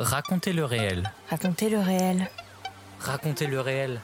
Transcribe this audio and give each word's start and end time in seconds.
Racontez 0.00 0.54
le 0.54 0.64
réel. 0.64 1.12
Racontez 1.28 1.68
le 1.68 1.78
réel. 1.78 2.30
Racontez 3.00 3.46
le 3.46 3.60
réel. 3.60 4.00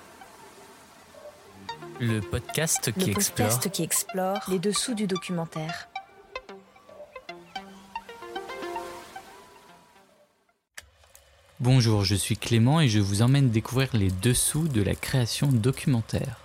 Le 2.01 2.21
podcast 2.21 2.93
qui 2.93 3.07
le 3.07 3.13
explore. 3.13 3.49
podcast 3.49 3.71
qui 3.71 3.83
explore 3.83 4.41
les 4.49 4.59
dessous 4.59 4.93
du 4.93 5.07
documentaire. 5.07 5.89
Bonjour, 11.61 12.05
je 12.05 12.15
suis 12.15 12.37
Clément 12.37 12.83
et 12.83 12.89
je 12.89 13.01
vous 13.01 13.23
emmène 13.23 13.49
découvrir 13.49 13.89
les 13.95 14.11
dessous 14.11 14.69
de 14.69 14.83
la 14.83 14.95
création 14.95 15.47
documentaire. 15.47 16.37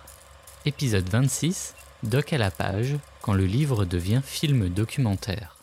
Épisode 0.64 1.10
26, 1.10 1.74
Doc 2.04 2.32
à 2.32 2.38
la 2.38 2.50
page, 2.50 2.96
quand 3.20 3.34
le 3.34 3.44
livre 3.44 3.84
devient 3.84 4.22
film 4.24 4.70
documentaire. 4.70 5.61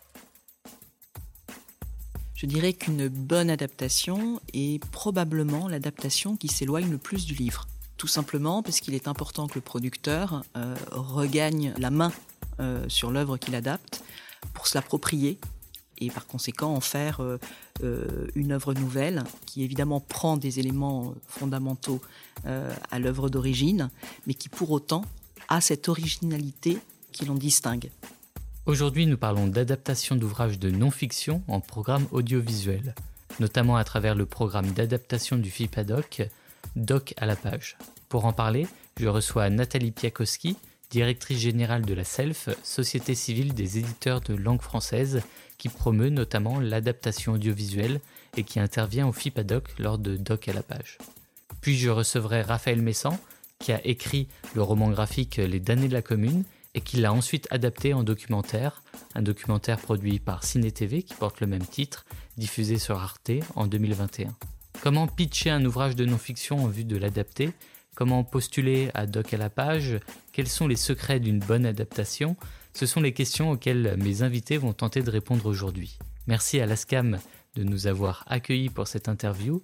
Je 2.39 2.45
dirais 2.45 2.71
qu'une 2.71 3.09
bonne 3.09 3.49
adaptation 3.49 4.39
est 4.53 4.81
probablement 4.91 5.67
l'adaptation 5.67 6.37
qui 6.37 6.47
s'éloigne 6.47 6.89
le 6.89 6.97
plus 6.97 7.25
du 7.25 7.33
livre. 7.33 7.67
Tout 7.97 8.07
simplement 8.07 8.63
parce 8.63 8.79
qu'il 8.79 8.93
est 8.93 9.09
important 9.09 9.47
que 9.47 9.55
le 9.55 9.61
producteur 9.61 10.45
euh, 10.55 10.73
regagne 10.91 11.73
la 11.77 11.91
main 11.91 12.13
euh, 12.61 12.85
sur 12.87 13.11
l'œuvre 13.11 13.35
qu'il 13.35 13.55
adapte 13.55 14.05
pour 14.53 14.67
se 14.67 14.77
l'approprier 14.77 15.37
et 15.97 16.09
par 16.09 16.27
conséquent 16.27 16.73
en 16.73 16.79
faire 16.79 17.19
euh, 17.19 18.27
une 18.35 18.53
œuvre 18.53 18.73
nouvelle 18.73 19.25
qui 19.45 19.65
évidemment 19.65 19.99
prend 19.99 20.37
des 20.37 20.59
éléments 20.59 21.15
fondamentaux 21.27 21.99
à 22.45 22.99
l'œuvre 22.99 23.27
d'origine, 23.27 23.89
mais 24.27 24.33
qui 24.33 24.47
pour 24.47 24.71
autant 24.71 25.03
a 25.49 25.59
cette 25.59 25.89
originalité 25.89 26.77
qui 27.11 27.25
l'en 27.25 27.35
distingue. 27.35 27.89
Aujourd'hui, 28.65 29.07
nous 29.07 29.17
parlons 29.17 29.47
d'adaptation 29.47 30.15
d'ouvrages 30.15 30.59
de 30.59 30.69
non-fiction 30.69 31.41
en 31.47 31.59
programme 31.59 32.07
audiovisuel, 32.11 32.93
notamment 33.39 33.77
à 33.77 33.83
travers 33.83 34.15
le 34.15 34.25
programme 34.25 34.71
d'adaptation 34.71 35.37
du 35.37 35.49
FIPADOC, 35.49 36.29
Doc 36.75 37.13
à 37.17 37.25
la 37.25 37.35
page. 37.35 37.77
Pour 38.09 38.25
en 38.25 38.33
parler, 38.33 38.67
je 38.99 39.07
reçois 39.07 39.49
Nathalie 39.49 39.91
Piakowski, 39.91 40.55
directrice 40.91 41.39
générale 41.39 41.83
de 41.83 41.93
la 41.93 42.03
SELF, 42.03 42.49
Société 42.63 43.15
civile 43.15 43.53
des 43.53 43.79
éditeurs 43.79 44.21
de 44.21 44.35
langue 44.35 44.61
française, 44.61 45.21
qui 45.57 45.69
promeut 45.69 46.09
notamment 46.09 46.59
l'adaptation 46.59 47.33
audiovisuelle 47.33 47.99
et 48.37 48.43
qui 48.43 48.59
intervient 48.59 49.07
au 49.07 49.13
FIPADOC 49.13 49.79
lors 49.79 49.97
de 49.97 50.15
Doc 50.15 50.47
à 50.47 50.53
la 50.53 50.63
page. 50.63 50.97
Puis 51.61 51.77
je 51.77 51.89
recevrai 51.89 52.41
Raphaël 52.41 52.81
Messan, 52.81 53.17
qui 53.59 53.71
a 53.71 53.85
écrit 53.85 54.27
le 54.55 54.61
roman 54.61 54.89
graphique 54.89 55.37
Les 55.37 55.59
damnés 55.59 55.87
de 55.87 55.93
la 55.93 56.01
commune 56.01 56.43
et 56.75 56.81
qui 56.81 56.97
l'a 56.97 57.13
ensuite 57.13 57.47
adapté 57.51 57.93
en 57.93 58.03
documentaire, 58.03 58.83
un 59.15 59.21
documentaire 59.21 59.79
produit 59.79 60.19
par 60.19 60.43
Ciné 60.43 60.71
TV 60.71 61.03
qui 61.03 61.15
porte 61.15 61.41
le 61.41 61.47
même 61.47 61.65
titre, 61.65 62.05
diffusé 62.37 62.77
sur 62.77 62.97
Arte 62.99 63.31
en 63.55 63.67
2021. 63.67 64.35
Comment 64.81 65.07
pitcher 65.07 65.49
un 65.49 65.65
ouvrage 65.65 65.95
de 65.95 66.05
non-fiction 66.05 66.63
en 66.63 66.67
vue 66.67 66.85
de 66.85 66.97
l'adapter? 66.97 67.51
Comment 67.95 68.23
postuler 68.23 68.91
à 68.93 69.07
Doc 69.07 69.33
à 69.33 69.37
la 69.37 69.49
page? 69.49 69.99
Quels 70.31 70.47
sont 70.47 70.67
les 70.67 70.77
secrets 70.77 71.19
d'une 71.19 71.39
bonne 71.39 71.65
adaptation? 71.65 72.37
Ce 72.73 72.85
sont 72.85 73.01
les 73.01 73.13
questions 73.13 73.51
auxquelles 73.51 73.97
mes 73.97 74.21
invités 74.21 74.57
vont 74.57 74.73
tenter 74.73 75.01
de 75.01 75.09
répondre 75.09 75.45
aujourd'hui. 75.47 75.97
Merci 76.27 76.61
à 76.61 76.65
l'ASCAM 76.65 77.19
de 77.55 77.63
nous 77.63 77.87
avoir 77.87 78.23
accueillis 78.27 78.69
pour 78.69 78.87
cette 78.87 79.09
interview. 79.09 79.61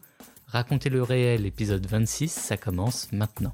Racontez 0.48 0.90
le 0.90 1.02
réel, 1.02 1.46
épisode 1.46 1.86
26, 1.86 2.30
ça 2.30 2.58
commence 2.58 3.12
maintenant. 3.12 3.54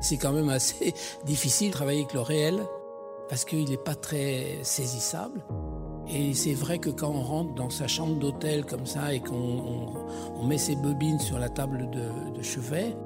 C'est 0.00 0.16
quand 0.16 0.32
même 0.32 0.48
assez 0.48 0.94
difficile 1.24 1.68
de 1.68 1.74
travailler 1.74 2.00
avec 2.00 2.14
le 2.14 2.20
réel 2.20 2.60
parce 3.28 3.44
qu'il 3.44 3.68
n'est 3.68 3.76
pas 3.76 3.94
très 3.94 4.58
saisissable. 4.62 5.44
Et 6.08 6.34
c'est 6.34 6.54
vrai 6.54 6.78
que 6.78 6.90
quand 6.90 7.10
on 7.10 7.22
rentre 7.22 7.54
dans 7.54 7.70
sa 7.70 7.86
chambre 7.86 8.18
d'hôtel 8.18 8.64
comme 8.64 8.86
ça 8.86 9.14
et 9.14 9.20
qu'on 9.20 9.36
on, 9.36 9.94
on 10.40 10.44
met 10.44 10.58
ses 10.58 10.74
bobines 10.74 11.20
sur 11.20 11.38
la 11.38 11.48
table 11.48 11.88
de, 11.90 12.36
de 12.36 12.42
chevet, 12.42 12.96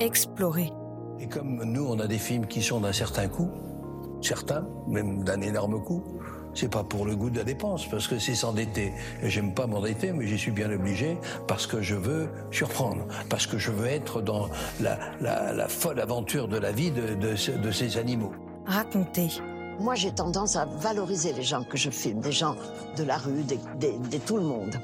Explorer. 0.00 0.72
Et 1.20 1.28
comme 1.28 1.62
nous, 1.62 1.86
on 1.86 2.00
a 2.00 2.08
des 2.08 2.18
films 2.18 2.46
qui 2.46 2.60
sont 2.60 2.80
d'un 2.80 2.92
certain 2.92 3.28
coût, 3.28 3.48
certains, 4.20 4.66
même 4.88 5.22
d'un 5.22 5.40
énorme 5.40 5.80
coût, 5.82 6.02
c'est 6.54 6.70
pas 6.70 6.82
pour 6.84 7.04
le 7.06 7.16
goût 7.16 7.30
de 7.30 7.38
la 7.38 7.44
dépense, 7.44 7.86
parce 7.86 8.06
que 8.08 8.18
c'est 8.18 8.34
s'endetter. 8.34 8.92
Et 9.22 9.30
j'aime 9.30 9.52
pas 9.54 9.66
m'endetter, 9.66 10.12
mais 10.12 10.26
j'y 10.26 10.38
suis 10.38 10.50
bien 10.52 10.70
obligé, 10.70 11.16
parce 11.48 11.66
que 11.66 11.80
je 11.82 11.94
veux 11.94 12.28
surprendre, 12.50 13.06
parce 13.28 13.46
que 13.46 13.58
je 13.58 13.70
veux 13.70 13.86
être 13.86 14.20
dans 14.20 14.48
la, 14.80 14.98
la, 15.20 15.52
la 15.52 15.68
folle 15.68 16.00
aventure 16.00 16.48
de 16.48 16.58
la 16.58 16.72
vie 16.72 16.90
de, 16.90 17.14
de, 17.14 17.36
ce- 17.36 17.52
de 17.52 17.70
ces 17.70 17.96
animaux. 17.98 18.32
Raconter. 18.66 19.28
Moi, 19.80 19.94
j'ai 19.94 20.12
tendance 20.12 20.54
à 20.56 20.66
valoriser 20.66 21.32
les 21.32 21.42
gens 21.42 21.64
que 21.64 21.76
je 21.76 21.90
filme, 21.90 22.20
des 22.20 22.32
gens 22.32 22.54
de 22.96 23.02
la 23.04 23.16
rue, 23.16 23.42
des, 23.42 23.58
des- 23.78 23.96
de 23.98 24.18
tout 24.18 24.36
le 24.36 24.44
monde. 24.44 24.74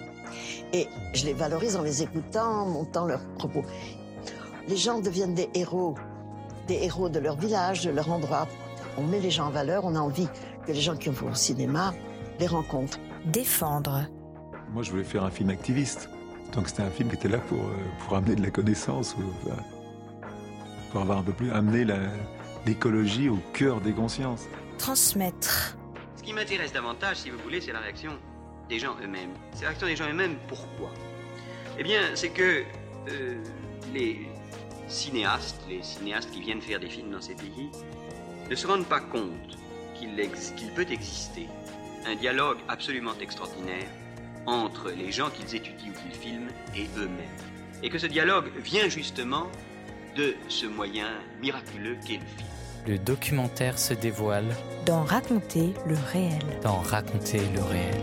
Et 0.73 0.87
je 1.15 1.25
les 1.27 1.35
valorise 1.35 1.77
en 1.77 1.83
les 1.83 2.03
écoutant, 2.03 2.63
en 2.63 2.67
montant 2.67 3.07
leurs 3.07 3.25
propos. 3.39 3.63
Les 4.69 4.77
gens 4.77 5.01
deviennent 5.01 5.35
des 5.35 5.49
héros, 5.55 5.95
des 6.67 6.75
héros 6.83 7.09
de 7.09 7.19
leur 7.19 7.37
village, 7.37 7.85
de 7.85 7.91
leur 7.91 8.11
endroit. 8.11 8.47
On 8.99 9.03
met 9.03 9.21
les 9.21 9.31
gens 9.31 9.47
en 9.47 9.51
valeur, 9.51 9.85
on 9.85 9.95
a 9.95 10.01
envie 10.01 10.29
que 10.69 10.73
les 10.75 10.81
gens 10.83 10.97
qui 10.97 11.09
vont 11.09 11.31
au 11.31 11.35
cinéma 11.35 11.95
les 12.39 12.47
rencontrent. 12.47 12.99
Défendre. 13.25 14.05
Moi, 14.73 14.83
je 14.83 14.91
voulais 14.91 15.03
faire 15.05 15.25
un 15.25 15.31
film 15.31 15.49
activiste. 15.49 16.11
Donc, 16.53 16.69
c'était 16.69 16.83
un 16.83 16.91
film 16.91 17.09
qui 17.09 17.15
était 17.17 17.29
là 17.29 17.39
pour, 17.39 17.59
euh, 17.59 17.73
pour 18.05 18.17
amener 18.17 18.37
de 18.37 18.43
la 18.43 18.51
connaissance, 18.51 19.17
ou, 19.17 19.23
enfin, 19.47 19.63
pour 20.93 21.01
avoir 21.01 21.19
un 21.19 21.23
peu 21.23 21.33
plus 21.33 21.51
amené 21.53 21.85
la- 21.85 22.11
l'écologie 22.67 23.31
au 23.31 23.39
cœur 23.55 23.81
des 23.81 23.93
consciences. 23.93 24.45
Transmettre. 24.77 25.79
Ce 26.17 26.23
qui 26.23 26.35
m'intéresse 26.35 26.73
davantage, 26.73 27.17
si 27.17 27.31
vous 27.31 27.39
voulez, 27.39 27.63
c'est 27.63 27.73
la 27.73 27.81
réaction 27.81 28.13
des 28.69 28.79
gens 28.79 28.95
eux-mêmes. 29.03 29.31
C'est 29.55 29.63
la 29.63 29.69
réaction 29.69 29.87
des 29.87 29.97
gens 29.97 30.09
eux-mêmes. 30.11 30.37
Pourquoi? 30.49 30.91
Eh 31.79 31.83
bien, 31.83 32.01
c'est 32.15 32.29
que 32.31 32.63
euh, 33.11 33.43
les 33.95 34.29
cinéastes, 34.87 35.61
les 35.69 35.83
cinéastes 35.83 36.31
qui 36.31 36.43
viennent 36.43 36.61
faire 36.61 36.79
des 36.81 36.89
films 36.91 37.11
dans 37.11 37.23
ces 37.23 37.35
pays, 37.35 37.71
ne 38.51 38.55
se 38.55 38.67
rendent 38.67 38.87
pas 38.87 39.01
compte 39.01 39.57
qu'il 39.99 40.19
ex- 40.21 40.53
peut 40.75 40.87
exister 40.91 41.49
un 42.07 42.15
dialogue 42.15 42.59
absolument 42.69 43.13
extraordinaire 43.21 43.87
entre 44.47 44.91
les 44.91 45.13
gens 45.13 45.31
qu'ils 45.31 45.55
étudient 45.57 45.91
ou 45.91 45.93
qu'ils 46.09 46.19
filment 46.21 46.49
et 46.77 46.87
eux-mêmes. 46.97 47.83
Et 47.83 47.91
que 47.91 47.99
ce 47.99 48.07
dialogue 48.07 48.47
vient 48.63 48.89
justement 48.89 49.47
de 50.17 50.35
ce 50.49 50.67
moyen 50.67 51.09
miraculeux 51.41 51.97
qu'est 52.07 52.15
le 52.15 52.27
film. 52.37 52.49
Le 52.87 52.99
documentaire 52.99 53.79
se 53.79 53.93
dévoile 53.95 54.47
Dans 54.87 55.05
Raconter 55.05 55.75
le 55.87 55.97
réel. 56.13 56.39
dans 56.63 56.79
Raconter 56.81 57.41
le 57.55 57.63
réel. 57.63 58.01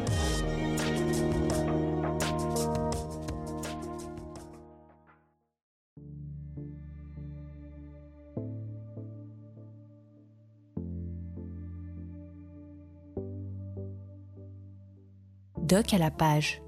Doc 15.76 15.94
à 15.94 15.98
la 15.98 16.10
page. 16.10 16.62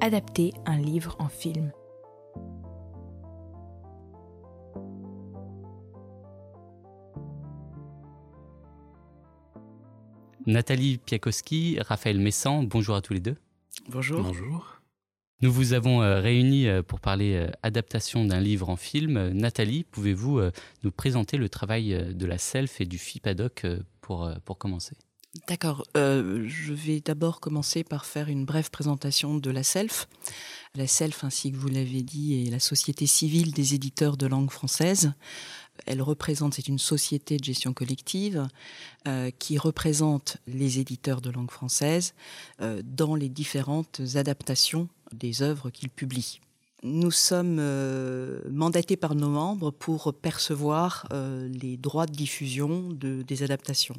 Adapter 0.00 0.52
un 0.64 0.78
livre 0.78 1.16
en 1.18 1.28
film. 1.28 1.72
Nathalie 10.46 10.98
Piakowski, 10.98 11.80
Raphaël 11.80 12.20
Messan, 12.20 12.62
bonjour 12.62 12.94
à 12.94 13.02
tous 13.02 13.12
les 13.12 13.18
deux. 13.18 13.36
Bonjour. 13.88 14.22
bonjour. 14.22 14.80
Nous 15.40 15.50
vous 15.50 15.72
avons 15.72 16.00
euh, 16.00 16.20
réunis 16.20 16.68
euh, 16.68 16.84
pour 16.84 17.00
parler 17.00 17.34
euh, 17.34 17.50
adaptation 17.64 18.24
d'un 18.24 18.38
livre 18.38 18.68
en 18.68 18.76
film. 18.76 19.30
Nathalie, 19.30 19.82
pouvez-vous 19.82 20.40
nous 20.84 20.92
présenter 20.92 21.38
le 21.38 21.48
travail 21.48 22.14
de 22.14 22.24
la 22.24 22.38
SELF 22.38 22.80
et 22.80 22.86
du 22.86 22.98
FIPADOC 22.98 23.66
pour, 24.00 24.30
pour 24.44 24.58
commencer? 24.58 24.94
D'accord. 25.48 25.84
Euh, 25.96 26.44
je 26.46 26.72
vais 26.72 27.00
d'abord 27.00 27.40
commencer 27.40 27.82
par 27.82 28.06
faire 28.06 28.28
une 28.28 28.44
brève 28.44 28.70
présentation 28.70 29.36
de 29.36 29.50
la 29.50 29.64
SELF. 29.64 30.08
La 30.76 30.86
SELF, 30.86 31.24
ainsi 31.24 31.50
que 31.50 31.56
vous 31.56 31.68
l'avez 31.68 32.02
dit, 32.02 32.46
est 32.46 32.50
la 32.50 32.60
Société 32.60 33.06
civile 33.06 33.52
des 33.52 33.74
éditeurs 33.74 34.16
de 34.16 34.26
langue 34.26 34.50
française. 34.50 35.12
Elle 35.86 36.02
représente, 36.02 36.54
c'est 36.54 36.68
une 36.68 36.78
société 36.78 37.36
de 37.36 37.42
gestion 37.42 37.72
collective 37.72 38.46
euh, 39.08 39.32
qui 39.36 39.58
représente 39.58 40.36
les 40.46 40.78
éditeurs 40.78 41.20
de 41.20 41.30
langue 41.30 41.50
française 41.50 42.14
euh, 42.60 42.80
dans 42.84 43.16
les 43.16 43.28
différentes 43.28 44.00
adaptations 44.14 44.88
des 45.12 45.42
œuvres 45.42 45.70
qu'ils 45.70 45.90
publient. 45.90 46.40
Nous 46.84 47.10
sommes 47.10 47.62
mandatés 48.50 48.98
par 48.98 49.14
nos 49.14 49.30
membres 49.30 49.70
pour 49.70 50.12
percevoir 50.12 51.08
les 51.10 51.78
droits 51.78 52.04
de 52.04 52.12
diffusion 52.12 52.90
de, 52.90 53.22
des 53.22 53.42
adaptations. 53.42 53.96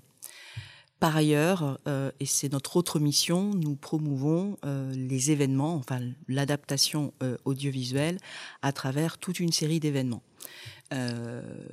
Par 0.99 1.15
ailleurs, 1.15 1.79
euh, 1.87 2.11
et 2.19 2.25
c'est 2.25 2.51
notre 2.51 2.77
autre 2.77 2.99
mission, 2.99 3.51
nous 3.53 3.75
promouvons 3.75 4.57
euh, 4.65 4.91
les 4.93 5.31
événements, 5.31 5.75
enfin 5.75 5.99
l'adaptation 6.27 7.13
euh, 7.21 7.37
audiovisuelle 7.43 8.17
à 8.61 8.71
travers 8.71 9.17
toute 9.17 9.39
une 9.39 9.51
série 9.51 9.79
d'événements, 9.79 10.23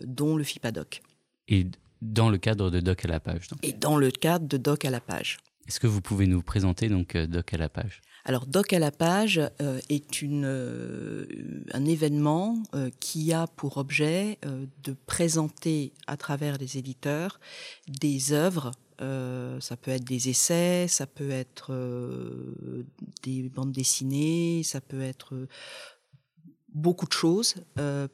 dont 0.04 0.36
le 0.36 0.42
FIPADOC. 0.42 1.02
Et 1.48 1.66
dans 2.00 2.30
le 2.30 2.38
cadre 2.38 2.70
de 2.70 2.80
Doc 2.80 3.04
à 3.04 3.08
la 3.08 3.20
page. 3.20 3.46
Et 3.62 3.72
dans 3.72 3.96
le 3.96 4.10
cadre 4.10 4.48
de 4.48 4.56
Doc 4.56 4.84
à 4.84 4.90
la 4.90 5.00
page. 5.00 5.38
Est-ce 5.69 5.78
que 5.78 5.86
vous 5.86 6.00
pouvez 6.00 6.26
nous 6.26 6.42
présenter 6.42 6.88
donc 6.88 7.16
Doc 7.16 7.54
à 7.54 7.58
la 7.58 7.69
page? 7.69 8.00
Alors, 8.24 8.46
Doc 8.46 8.72
à 8.72 8.78
la 8.78 8.92
page 8.92 9.40
euh, 9.60 9.80
est 9.88 10.22
une, 10.22 10.44
euh, 10.44 11.26
un 11.72 11.84
événement 11.84 12.62
euh, 12.74 12.90
qui 13.00 13.32
a 13.32 13.48
pour 13.48 13.78
objet 13.78 14.38
de 14.84 14.94
présenter 15.06 15.92
à 16.06 16.16
travers 16.16 16.56
les 16.58 16.78
éditeurs 16.78 17.40
des 17.88 18.32
œuvres. 18.32 18.70
Ça 18.99 19.77
peut 19.77 19.91
être 19.91 20.05
des 20.05 20.29
essais, 20.29 20.87
ça 20.89 21.06
peut 21.06 21.31
être 21.31 21.73
des 23.23 23.49
bandes 23.49 23.73
dessinées, 23.73 24.62
ça 24.62 24.81
peut 24.81 25.03
être 25.03 25.35
beaucoup 26.75 27.06
de 27.06 27.12
choses 27.12 27.56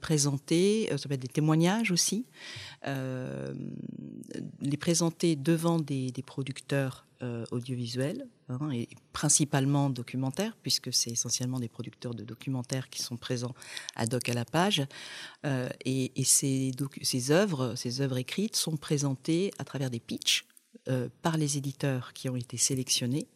présentées, 0.01 0.89
ça 0.97 1.09
peut 1.09 1.15
être 1.15 1.23
des 1.23 1.29
témoignages 1.29 1.91
aussi, 1.91 2.27
les 4.61 4.77
présenter 4.77 5.37
devant 5.37 5.79
des, 5.79 6.13
producteurs 6.25 7.07
euh, 7.23 7.45
audiovisuels, 7.51 8.29
hein, 8.49 8.71
et 8.71 8.89
principalement 9.13 9.91
documentaires, 9.91 10.57
puisque 10.63 10.93
c'est 10.93 11.11
essentiellement 11.11 11.59
des 11.59 11.69
producteurs 11.69 12.15
de 12.15 12.23
documentaires 12.23 12.89
qui 12.91 13.03
sont 13.03 13.17
présents 13.17 13.55
à 13.97 14.07
Doc 14.07 14.29
à 14.29 14.35
la 14.35 14.45
page. 14.45 14.87
Euh, 15.45 15.69
et, 15.85 16.13
ces, 16.25 16.71
ces, 17.03 17.31
œuvres, 17.33 17.75
ces 17.75 18.01
œuvres 18.03 18.19
écrites 18.19 18.55
sont 18.55 18.77
présentées 18.77 19.51
à 19.59 19.65
travers 19.65 19.91
des 19.91 20.01
pitchs 20.01 20.47
euh, 20.89 21.09
par 21.23 21.37
les 21.37 21.57
éditeurs 21.57 22.13
qui 22.13 22.29
ont 22.29 22.37
été 22.37 22.57
sélectionnés. 22.57 23.27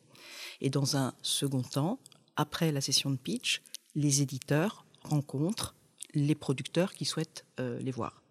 Et 0.61 0.71
dans 0.71 0.97
un 0.97 1.15
second 1.23 1.63
temps, 1.63 1.99
après 2.37 2.73
la 2.73 2.81
session 2.81 3.11
de 3.11 3.17
pitch, 3.17 3.63
les 3.95 4.23
éditeurs 4.23 4.87
rencontrent 5.03 5.75
les 6.15 6.35
producteurs 6.35 6.95
qui 6.95 7.05
souhaitent 7.05 7.45
les 7.59 7.91
voir. 7.91 8.23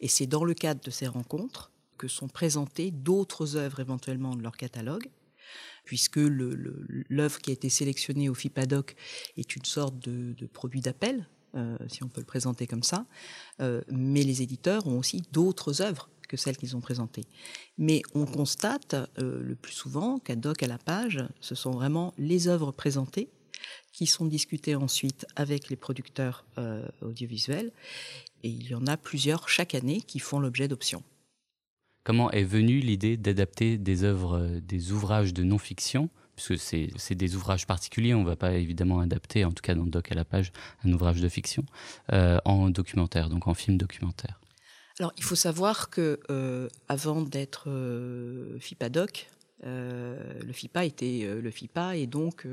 Et 0.00 0.08
c'est 0.08 0.26
dans 0.26 0.44
le 0.44 0.54
cadre 0.54 0.80
de 0.82 0.90
ces 0.90 1.06
rencontres 1.06 1.70
que 2.00 2.08
sont 2.08 2.28
présentées 2.28 2.90
d'autres 2.90 3.56
œuvres 3.56 3.80
éventuellement 3.80 4.34
de 4.34 4.42
leur 4.42 4.56
catalogue, 4.56 5.10
puisque 5.84 6.16
l'œuvre 6.16 7.38
qui 7.40 7.50
a 7.50 7.52
été 7.52 7.68
sélectionnée 7.68 8.30
au 8.30 8.34
FIPADOC 8.34 8.96
est 9.36 9.54
une 9.54 9.64
sorte 9.64 9.98
de, 9.98 10.46
produit 10.46 10.80
d'appel, 10.80 11.28
euh, 11.56 11.76
si 11.88 12.02
on 12.02 12.08
peut 12.08 12.20
le 12.20 12.26
présenter 12.26 12.66
comme 12.66 12.82
ça, 12.82 13.06
euh, 13.60 13.82
mais 13.88 14.22
les 14.22 14.40
éditeurs 14.40 14.86
ont 14.86 14.98
aussi 14.98 15.22
d'autres 15.32 15.82
œuvres 15.82 16.08
que 16.30 16.36
celles 16.36 16.56
qu'ils 16.56 16.76
ont 16.76 16.80
présentées. 16.80 17.26
Mais 17.76 18.02
on 18.14 18.24
constate 18.24 18.94
euh, 18.94 19.42
le 19.42 19.54
plus 19.56 19.72
souvent 19.72 20.18
qu'à 20.20 20.36
Doc 20.36 20.62
à 20.62 20.68
la 20.68 20.78
page, 20.78 21.18
ce 21.40 21.54
sont 21.54 21.72
vraiment 21.72 22.14
les 22.16 22.46
œuvres 22.46 22.70
présentées 22.70 23.28
qui 23.92 24.06
sont 24.06 24.24
discutées 24.24 24.76
ensuite 24.76 25.26
avec 25.36 25.68
les 25.68 25.76
producteurs 25.76 26.46
audiovisuels, 27.02 27.72
et 28.42 28.48
il 28.48 28.70
y 28.70 28.74
en 28.74 28.86
a 28.86 28.96
plusieurs 28.96 29.50
chaque 29.50 29.74
année 29.74 30.00
qui 30.00 30.18
font 30.18 30.38
l'objet 30.38 30.68
d'options. 30.68 31.02
Comment 32.02 32.30
est 32.30 32.44
venue 32.44 32.80
l'idée 32.80 33.16
d'adapter 33.16 33.76
des 33.76 34.04
œuvres, 34.04 34.38
euh, 34.38 34.60
des 34.60 34.92
ouvrages 34.92 35.34
de 35.34 35.44
non-fiction? 35.44 36.08
Puisque 36.34 36.56
c'est 36.96 37.14
des 37.14 37.36
ouvrages 37.36 37.66
particuliers, 37.66 38.14
on 38.14 38.22
ne 38.22 38.26
va 38.26 38.36
pas 38.36 38.54
évidemment 38.54 39.00
adapter, 39.00 39.44
en 39.44 39.52
tout 39.52 39.60
cas 39.60 39.74
dans 39.74 39.84
le 39.84 39.90
doc 39.90 40.10
à 40.10 40.14
la 40.14 40.24
page, 40.24 40.52
un 40.84 40.92
ouvrage 40.92 41.20
de 41.20 41.28
fiction, 41.28 41.66
euh, 42.14 42.38
en 42.46 42.70
documentaire, 42.70 43.28
donc 43.28 43.46
en 43.46 43.52
film 43.52 43.76
documentaire. 43.76 44.39
Alors, 45.00 45.12
il 45.16 45.24
faut 45.24 45.34
savoir 45.34 45.90
que 45.90 46.20
euh, 46.30 46.68
avant 46.86 47.22
d'être 47.22 47.68
FIPADOC, 48.60 49.28
le 49.64 50.52
FIPA 50.52 50.84
était 50.84 51.28
le 51.42 51.50
FIPA 51.50 51.96
et 51.96 52.06
donc 52.06 52.46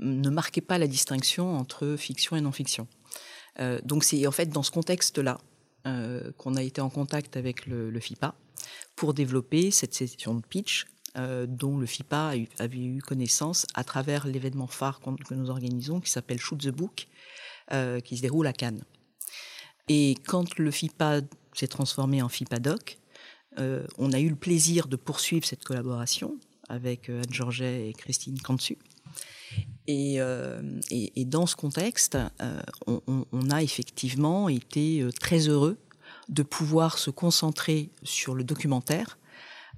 ne 0.00 0.28
marquait 0.28 0.60
pas 0.60 0.78
la 0.78 0.86
distinction 0.86 1.56
entre 1.56 1.94
fiction 1.96 2.36
et 2.36 2.40
non-fiction. 2.40 2.88
donc 3.84 4.04
c'est 4.04 4.26
en 4.26 4.32
fait 4.32 4.50
dans 4.50 4.62
ce 4.62 4.70
contexte-là 4.70 5.38
qu'on 6.36 6.56
a 6.56 6.62
été 6.62 6.82
en 6.82 6.90
contact 6.90 7.38
avec 7.38 7.64
le 7.66 7.98
FIPA 8.00 8.34
pour 8.96 9.14
développer 9.14 9.70
cette 9.70 9.94
session 9.94 10.34
de 10.34 10.42
pitch 10.42 10.84
euh, 11.18 11.44
dont 11.46 11.76
le 11.76 11.84
FIPA 11.84 12.32
avait 12.58 12.78
eu 12.78 13.02
connaissance 13.02 13.66
à 13.74 13.84
travers 13.84 14.26
l'événement 14.26 14.66
phare 14.66 14.98
que 15.00 15.34
nous 15.34 15.50
organisons 15.50 16.00
qui 16.00 16.10
s'appelle 16.10 16.40
Shoot 16.40 16.58
the 16.58 16.70
Book, 16.70 17.06
euh, 17.70 18.00
qui 18.00 18.16
se 18.16 18.22
déroule 18.22 18.46
à 18.46 18.54
Cannes. 18.54 18.82
Et 19.88 20.16
quand 20.26 20.58
le 20.58 20.70
FIPA 20.70 21.20
s'est 21.54 21.68
transformé 21.68 22.22
en 22.22 22.28
FIPADOC, 22.28 22.98
euh, 23.58 23.86
on 23.98 24.12
a 24.12 24.20
eu 24.20 24.28
le 24.28 24.36
plaisir 24.36 24.88
de 24.88 24.96
poursuivre 24.96 25.44
cette 25.44 25.64
collaboration 25.64 26.36
avec 26.68 27.10
Anne 27.10 27.30
Georget 27.30 27.88
et 27.88 27.92
Christine 27.92 28.40
Cantu. 28.40 28.78
Et, 29.86 30.18
et, 30.90 31.24
dans 31.26 31.44
ce 31.44 31.54
contexte, 31.54 32.16
on, 32.86 33.26
on, 33.30 33.50
a 33.50 33.62
effectivement 33.62 34.48
été 34.48 35.06
très 35.20 35.48
heureux 35.48 35.76
de 36.28 36.42
pouvoir 36.42 36.98
se 36.98 37.10
concentrer 37.10 37.90
sur 38.02 38.34
le 38.34 38.44
documentaire, 38.44 39.18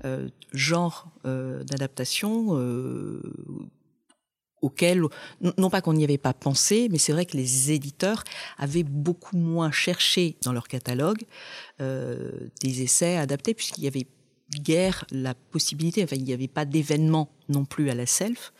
euh, 0.04 0.28
genre 0.52 1.08
euh, 1.24 1.62
d'adaptation 1.64 2.58
euh, 2.58 3.22
auquel, 4.64 5.02
non 5.58 5.70
pas 5.70 5.80
qu'on 5.80 5.92
n'y 5.92 6.04
avait 6.04 6.18
pas 6.18 6.34
pensé, 6.34 6.88
mais 6.90 6.98
c'est 6.98 7.12
vrai 7.12 7.26
que 7.26 7.36
les 7.36 7.70
éditeurs 7.70 8.24
avaient 8.58 8.82
beaucoup 8.82 9.36
moins 9.36 9.70
cherché 9.70 10.36
dans 10.42 10.52
leur 10.52 10.68
catalogue 10.68 11.22
des 11.78 12.82
essais 12.82 13.16
adaptés, 13.16 13.54
puisqu'il 13.54 13.84
y 13.84 13.88
avait 13.88 14.06
guère 14.50 15.04
la 15.10 15.34
possibilité, 15.34 16.04
enfin 16.04 16.16
il 16.16 16.24
n'y 16.24 16.32
avait 16.32 16.48
pas 16.48 16.64
d'événement 16.64 17.30
non 17.48 17.64
plus 17.64 17.90
à 17.90 17.94
la 17.94 18.06
self 18.06 18.52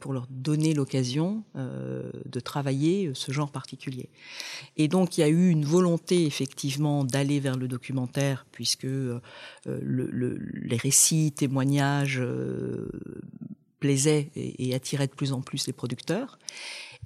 pour 0.00 0.12
leur 0.12 0.26
donner 0.30 0.74
l'occasion 0.74 1.44
euh, 1.56 2.10
de 2.26 2.40
travailler 2.40 3.10
ce 3.14 3.32
genre 3.32 3.50
particulier. 3.50 4.08
Et 4.76 4.88
donc 4.88 5.16
il 5.16 5.22
y 5.22 5.24
a 5.24 5.28
eu 5.28 5.48
une 5.50 5.64
volonté 5.64 6.26
effectivement 6.26 7.04
d'aller 7.04 7.40
vers 7.40 7.56
le 7.56 7.68
documentaire 7.68 8.46
puisque 8.52 8.84
euh, 8.84 9.20
le, 9.64 10.38
les 10.52 10.76
récits, 10.76 11.32
témoignages 11.32 12.22
plaisaient 13.82 14.30
et, 14.36 14.74
attiraient 14.76 15.08
de 15.08 15.12
plus 15.12 15.32
en 15.32 15.40
plus 15.40 15.66
les 15.66 15.72
producteurs. 15.72 16.38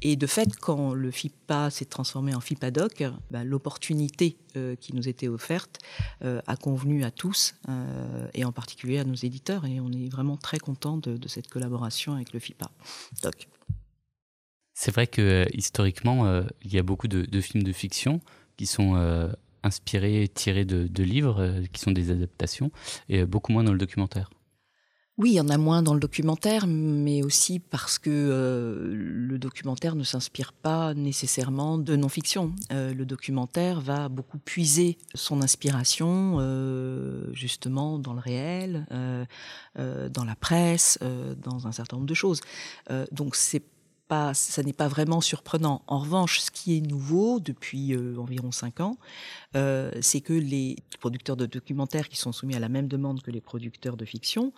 Et 0.03 0.15
de 0.17 0.27
fait, 0.27 0.55
quand 0.57 0.93
le 0.93 1.11
FIPA 1.11 1.71
s'est 1.71 1.87
transformé 1.87 2.35
en 2.35 2.41
FIPADOC, 2.41 3.05
ben, 3.31 3.45
l'opportunité 3.45 4.37
euh, 4.57 4.77
qui 4.77 4.95
nous 4.95 5.09
était 5.09 5.29
offerte 5.29 5.79
euh, 6.23 6.43
a 6.47 6.57
convenu 6.57 7.03
à 7.03 7.11
tous, 7.11 7.55
euh, 7.71 8.29
et 8.35 8.45
en 8.45 8.53
particulier 8.53 8.99
à 8.99 9.05
nos 9.05 9.15
éditeurs. 9.15 9.65
Et 9.65 9.81
on 9.81 9.91
est 9.91 10.11
vraiment 10.11 10.37
très 10.37 10.59
content 10.59 10.99
de, 10.99 11.17
cette 11.29 11.49
collaboration 11.49 12.13
avec 12.13 12.35
le 12.35 12.41
FIPA. 12.41 12.71
Doc. 13.23 13.49
C'est 14.75 14.91
vrai 14.91 15.07
que 15.07 15.47
historiquement, 15.55 16.43
il 16.63 16.75
y 16.75 16.79
a 16.79 16.83
beaucoup 16.83 17.09
de, 17.09 17.41
films 17.41 17.65
de 17.65 17.73
fiction 17.73 18.21
qui 18.59 18.67
sont 18.67 18.95
inspirés, 19.63 20.29
tirés 20.29 20.67
de 20.67 21.03
livres, 21.03 21.63
qui 21.73 21.81
sont 21.81 21.93
des 21.93 22.11
adaptations, 22.11 22.71
et 23.09 23.25
beaucoup 23.25 23.53
moins 23.53 23.65
dans 23.65 23.73
le 23.73 23.79
documentaire. 23.79 24.29
Oui, 25.19 25.31
il 25.31 25.35
y 25.35 25.41
en 25.41 25.49
a 25.49 25.57
moins 25.57 25.83
dans 25.83 25.95
le 25.95 26.01
documentaire, 26.01 26.67
mais 26.67 27.23
aussi 27.23 27.59
parce 27.59 27.99
que 27.99 28.11
euh, 28.11 28.93
le 28.93 29.39
documentaire 29.39 29.95
ne 29.95 30.05
s'inspire 30.05 30.53
pas 30.53 30.93
nécessairement 30.93 31.79
de 31.79 31.97
non-fiction. 31.97 32.53
Euh, 32.71 32.93
le 32.93 33.07
documentaire 33.07 33.81
va 33.81 34.11
beaucoup 34.11 34.37
puiser 34.37 34.99
son 35.15 35.41
inspiration 35.41 36.37
euh, 36.41 37.33
justement 37.33 37.99
dans 37.99 38.13
le 38.13 38.21
réel, 38.21 38.87
dans 39.75 40.25
la 40.25 40.37
presse, 40.37 40.99
dans 41.43 41.67
un 41.67 41.73
certain 41.73 41.97
nombre 41.97 42.09
de 42.09 42.15
choses. 42.15 42.41
donc 43.11 43.37
c'est 43.37 43.63
pas, 44.07 44.35
ça 44.35 44.63
n'est 44.63 44.73
pas 44.73 44.89
vraiment 44.89 45.21
surprenant. 45.21 45.83
En 45.87 45.99
revanche, 45.99 46.41
ce 46.41 46.51
qui 46.51 46.77
est 46.77 46.81
nouveau 46.81 47.41
depuis 47.41 47.95
euh, 47.95 48.17
environ 48.19 48.53
cinq 48.53 48.81
ans, 48.81 48.97
euh, 49.57 49.91
c'est 50.01 50.21
que 50.21 50.33
les 50.33 50.77
producteurs 51.01 51.37
de 51.37 51.47
documentaires 51.47 52.09
qui 52.09 52.17
sont 52.17 52.33
soumis 52.33 52.55
à 52.55 52.59
la 52.59 52.69
même 52.69 52.89
demande 52.89 53.23
que 53.23 53.31
les 53.31 53.41
producteurs 53.41 53.97
de 53.97 54.05
fiction, 54.05 54.53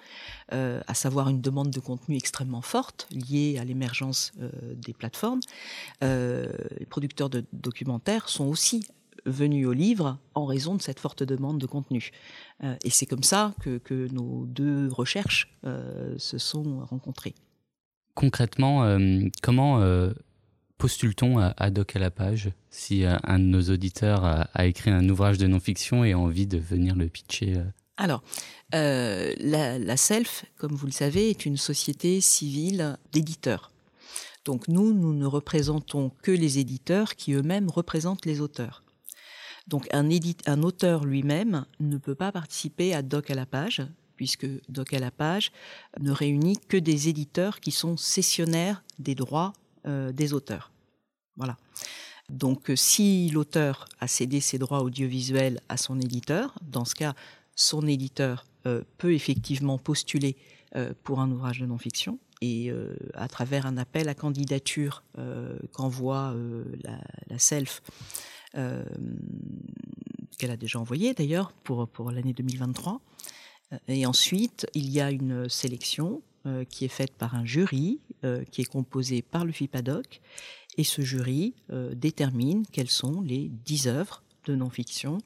euh, 0.52 0.81
à 0.87 0.95
savoir 0.95 1.28
une 1.28 1.40
demande 1.40 1.71
de 1.71 1.81
contenu 1.81 2.17
extrêmement 2.17 2.62
forte 2.62 3.09
liée 3.11 3.59
à 3.59 3.64
l'émergence 3.64 4.33
des 4.75 4.93
plateformes, 4.93 5.40
les 6.00 6.87
producteurs 6.88 7.31
de 7.31 7.45
documentaires 7.52 8.28
sont 8.28 8.47
aussi 8.47 8.87
venus 9.26 9.67
au 9.67 9.73
livre 9.73 10.19
en 10.35 10.47
raison 10.47 10.75
de 10.75 10.83
cette 10.83 11.00
forte 11.00 11.23
demande 11.23 11.59
de 11.59 11.67
contenu. 11.67 12.11
et 12.62 12.90
c'est 12.90 13.07
comme 13.07 13.23
ça 13.23 13.55
que, 13.61 13.78
que, 13.78 14.09
nos 14.12 14.47
deux 14.47 14.88
recherches 14.88 15.50
se 16.17 16.38
sont 16.38 16.85
rencontrées 16.87 17.35
concrètement, 18.18 18.82
euh, 18.82 19.28
comment 19.44 19.80
euh, 19.80 20.12
postule-t-on 20.76 21.38
à, 21.38 21.70
Doc 21.70 21.94
à 21.94 22.00
la 22.00 22.10
page 22.10 22.50
si 22.68 23.04
euh, 23.04 23.16
un 23.22 23.38
de 23.38 23.44
nos 23.44 23.62
auditeurs 23.70 24.25
a, 24.25 24.66
écrit 24.66 24.90
un 24.90 25.08
ouvrage 25.08 25.38
de 25.38 25.46
non-fiction 25.46 26.04
et 26.04 26.14
a 26.14 26.18
envie 26.18 26.48
de 26.48 26.58
venir 26.58 26.96
le 26.96 27.08
pitcher 27.08 27.62
Alors, 27.96 28.25
la, 28.72 29.96
SELF, 29.96 30.46
comme 30.56 30.75
vous 30.75 30.87
le 30.87 30.92
savez, 30.92 31.30
est 31.30 31.46
une 31.46 31.56
société 31.56 32.20
civile 32.20 32.98
d'éditeurs. 33.12 33.70
Donc 34.44 34.66
nous, 34.66 34.92
nous 34.92 35.14
ne 35.14 35.26
représentons 35.26 36.10
que 36.20 36.32
les 36.32 36.58
éditeurs 36.58 37.14
qui 37.14 37.34
eux-mêmes 37.34 37.70
représentent 37.70 38.26
les 38.26 38.40
auteurs. 38.40 38.82
Donc 39.68 39.87
un, 39.92 40.08
un 40.46 40.62
auteur 40.64 41.04
lui-même 41.04 41.66
ne 41.78 41.98
peut 41.98 42.16
pas 42.16 42.32
participer 42.32 42.94
à 42.94 43.02
Doc 43.02 43.30
à 43.30 43.37
la 43.37 43.46
page, 43.46 43.82
puisque 44.18 44.46
Doc 44.68 44.92
à 44.92 44.98
la 44.98 45.10
page 45.12 45.52
ne 46.00 46.10
réunit 46.10 46.58
que 46.68 46.76
des 46.76 47.08
éditeurs 47.08 47.60
qui 47.60 47.70
sont 47.70 47.96
cessionnaires 47.96 48.82
des 48.98 49.14
droits 49.14 49.54
euh, 49.87 50.12
des 50.12 50.34
auteurs. 50.34 50.72
Voilà. 51.37 51.56
Donc 52.28 52.68
euh, 52.68 52.76
si 52.76 53.30
l'auteur 53.30 53.88
a 54.00 54.08
cédé 54.08 54.40
ses 54.40 54.58
droits 54.58 54.82
audiovisuels 54.82 55.60
à 55.68 55.76
son 55.76 56.00
éditeur, 56.00 56.58
dans 56.62 56.84
ce 56.84 56.94
cas, 56.94 57.14
son 57.54 57.87
éditeur 57.87 58.44
peut 58.98 59.14
effectivement 59.14 59.78
postuler 59.78 60.37
pour 61.02 61.20
un 61.20 61.30
ouvrage 61.30 61.60
de 61.60 61.64
non-fiction 61.64 62.18
et 62.42 62.70
à 63.14 63.26
travers 63.28 63.64
un 63.64 63.78
appel 63.78 64.10
à 64.10 64.14
candidature 64.14 65.02
qu'envoie 65.72 66.37
la, 66.84 66.98
la, 67.28 67.38
SELF, 67.38 67.80
qu'elle 70.38 70.50
a 70.50 70.56
déjà 70.56 70.78
envoyé 70.78 71.14
d'ailleurs 71.14 71.52
pour, 71.64 71.88
pour 71.88 72.10
l'année 72.10 72.32
2023. 72.32 73.00
Et 73.87 74.06
ensuite, 74.06 74.66
il 74.75 74.90
y 74.90 75.00
a 75.00 75.10
une 75.10 75.48
sélection 75.48 76.22
qui 76.70 76.87
est 76.87 76.88
faite 76.88 77.12
par 77.12 77.34
un 77.34 77.44
jury 77.44 78.00
qui 78.50 78.62
est 78.62 78.70
composé 78.70 79.20
par 79.20 79.44
le 79.44 79.52
FIPADOC 79.52 80.20
et 80.78 80.84
ce 80.84 81.02
jury 81.02 81.54
détermine 81.92 82.64
quelles 82.72 82.88
sont 82.88 83.20
les 83.20 83.50
dix 83.64 83.87
œuvres 83.87 84.22
de 84.46 84.54
non-fiction 84.54 85.18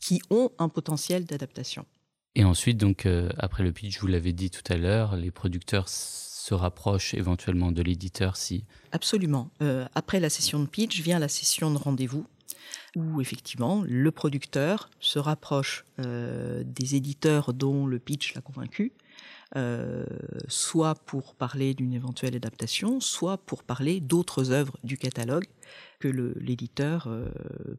qui 0.00 0.20
ont 0.30 0.50
un 0.58 0.68
potentiel 0.68 1.24
d'adaptation. 1.24 1.86
Et 2.34 2.44
ensuite, 2.44 2.78
donc, 2.78 3.06
euh, 3.06 3.30
après 3.38 3.62
le 3.62 3.72
pitch, 3.72 4.00
vous 4.00 4.06
l'avez 4.06 4.32
dit 4.32 4.50
tout 4.50 4.62
à 4.70 4.76
l'heure, 4.76 5.16
les 5.16 5.30
producteurs 5.30 5.88
se 5.88 6.52
rapprochent 6.52 7.14
éventuellement 7.14 7.72
de 7.72 7.80
l'éditeur 7.80 8.36
si... 8.36 8.64
Absolument. 8.92 9.50
Euh, 9.62 9.86
après 9.94 10.20
la 10.20 10.28
session 10.28 10.60
de 10.60 10.66
pitch 10.66 11.00
vient 11.00 11.18
la 11.18 11.28
session 11.28 11.70
de 11.70 11.78
rendez-vous, 11.78 12.26
où 12.96 13.20
effectivement 13.20 13.84
le 13.86 14.10
producteur 14.10 14.90
se 15.00 15.18
rapproche 15.18 15.84
euh, 15.98 16.62
des 16.64 16.94
éditeurs 16.94 17.52
dont 17.52 17.86
le 17.86 17.98
pitch 17.98 18.34
l'a 18.34 18.40
convaincu, 18.40 18.92
soit 20.48 20.96
pour 20.96 21.36
parler 21.36 21.74
d'une 21.74 21.92
éventuelle 21.92 22.34
adaptation, 22.34 22.98
soit 22.98 23.38
pour 23.38 23.62
parler 23.62 24.00
d'autres 24.00 24.50
œuvres 24.50 24.76
du 24.82 24.98
catalogue 24.98 25.46
que 26.00 26.08
l'éditeur 26.08 27.08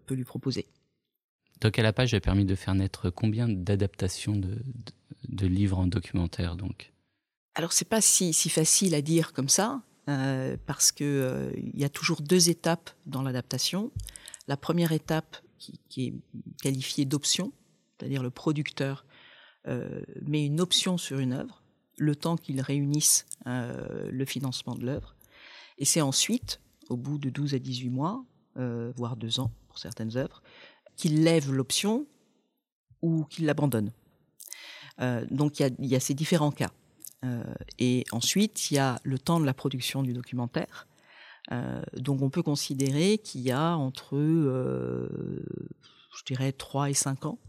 peut 0.06 0.16
lui 0.16 0.24
proposer. 0.24 0.68
Doc 1.62 1.80
à 1.80 1.84
la 1.84 1.94
page 1.94 2.14
a 2.14 2.20
permis 2.20 2.46
de 2.46 2.56
faire 2.56 2.76
naître 2.76 3.10
combien 3.10 3.48
d'adaptations 3.48 4.36
de, 4.36 4.58
de, 5.30 5.48
livres 5.48 5.80
en 5.80 5.88
documentaire 5.88 6.56
donc? 6.56 6.92
Alors 7.56 7.72
c'est 7.72 7.88
pas 7.88 8.02
si, 8.02 8.34
si, 8.34 8.50
facile 8.50 8.94
à 8.96 9.02
dire 9.02 9.32
comme 9.32 9.50
ça 9.50 9.82
euh, 10.10 10.58
parce 10.66 10.94
euh, 11.02 11.52
il 11.56 11.80
y 11.80 11.86
a 11.86 11.90
toujours 11.90 12.22
deux 12.22 12.50
étapes 12.50 12.90
dans 13.06 13.22
l'adaptation. 13.22 13.92
La 14.48 14.58
première 14.58 14.92
étape 14.92 15.38
qui, 15.58 16.08
est 16.08 16.14
qualifiée 16.62 17.06
d'option, 17.06 17.52
c'est-à-dire 17.98 18.22
le 18.22 18.30
producteur 18.30 19.06
euh, 19.68 20.02
met 20.22 20.46
une 20.46 20.62
option 20.62 20.98
sur 20.98 21.20
une 21.20 21.34
œuvre, 21.34 21.64
le 21.98 22.16
temps 22.16 22.38
qu'il 22.38 22.62
réunisse 22.62 23.26
euh, 23.48 24.10
le 24.12 24.26
financement 24.26 24.76
de 24.76 24.86
l'œuvre, 24.86 25.16
et 25.78 25.86
c'est 25.86 26.02
ensuite, 26.02 26.62
au 26.90 26.98
bout 26.98 27.18
de 27.18 27.30
12 27.30 27.56
à 27.56 27.60
18 27.60 27.90
mois, 27.90 28.24
euh, 28.58 28.92
voire 28.96 29.16
deux 29.16 29.40
ans 29.40 29.52
pour 29.68 29.80
certaines 29.80 30.16
œuvres, 30.18 30.42
qu'il 30.96 31.24
lève 31.24 31.52
l'option 31.52 32.06
ou 33.02 33.26
qu'il 33.26 33.46
l'abandonne. 33.46 33.92
Donc 35.30 35.60
il 35.60 35.76
y, 35.80 35.96
a, 35.96 36.00
ces 36.00 36.14
différents 36.14 36.54
cas. 36.54 36.72
Et 37.80 38.06
ensuite, 38.14 38.72
il 38.72 38.76
y 38.76 38.78
a 38.78 38.98
le 39.04 39.20
temps 39.20 39.42
de 39.42 39.46
la 39.46 39.54
production 39.54 40.04
du 40.04 40.14
documentaire. 40.14 40.88
Euh, 41.52 41.82
donc 41.98 42.22
on 42.22 42.30
peut 42.30 42.44
considérer 42.44 43.18
qu'il 43.18 43.42
y 43.42 43.52
a 43.52 43.76
entre, 43.76 44.18
je 44.18 46.24
dirais, 46.26 46.52
3 46.52 46.90
et 46.90 46.94
5 46.94 47.26
ans 47.26 47.40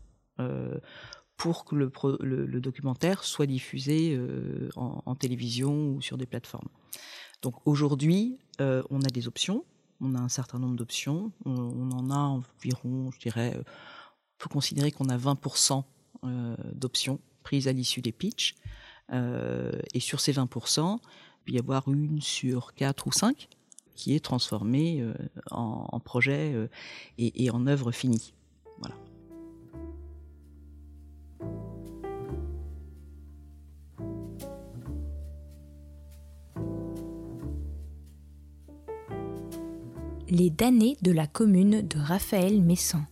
pour 1.37 1.65
que 1.65 1.75
le, 1.75 2.61
documentaire 2.61 3.25
soit 3.25 3.47
diffusé 3.47 4.19
en, 4.77 5.15
télévision 5.15 5.91
ou 5.91 6.03
sur 6.03 6.19
des 6.19 6.27
plateformes. 6.27 6.69
Donc 7.43 7.55
aujourd'hui, 7.67 8.39
on 8.59 9.01
a 9.03 9.11
des 9.11 9.29
options 9.29 9.65
on 10.01 10.15
a 10.15 10.21
un 10.21 10.29
certain 10.29 10.59
nombre 10.59 10.77
d'options. 10.77 11.33
On, 11.45 11.91
en 11.91 12.11
a 12.11 12.19
environ, 12.19 13.11
je 13.13 13.19
dirais, 13.19 13.55
euh, 13.55 13.61
on 13.61 14.39
peut 14.39 14.49
considérer 14.49 14.91
qu'on 14.91 15.09
a 15.09 15.17
20% 15.17 15.85
euh, 16.25 16.57
d'options 16.73 17.21
prises 17.43 17.69
à 17.69 17.73
l'issue 17.73 18.03
des 18.03 18.13
pitchs. 18.13 18.55
Euh, 19.13 19.73
et 19.95 20.01
sur 20.01 20.21
ces 20.21 20.33
20%, 20.33 20.99
il 20.99 21.45
peut 21.45 21.53
y 21.53 21.59
avoir 21.59 21.89
une 21.89 22.21
sur 22.21 22.75
4 22.75 23.07
ou 23.07 23.13
5 23.13 23.49
qui 23.97 24.15
est 24.15 24.25
transformée 24.25 25.05
en, 25.51 25.99
projet 26.01 26.69
et, 27.19 27.45
et 27.45 27.51
en 27.51 27.67
œuvre 27.67 27.91
finie. 27.91 28.35
Les 40.29 40.51
damnés 40.51 40.97
de 41.03 41.13
la 41.13 41.29
commune 41.29 41.83
de 41.87 41.99
Raphaël 42.01 42.61
Messan. 42.61 43.07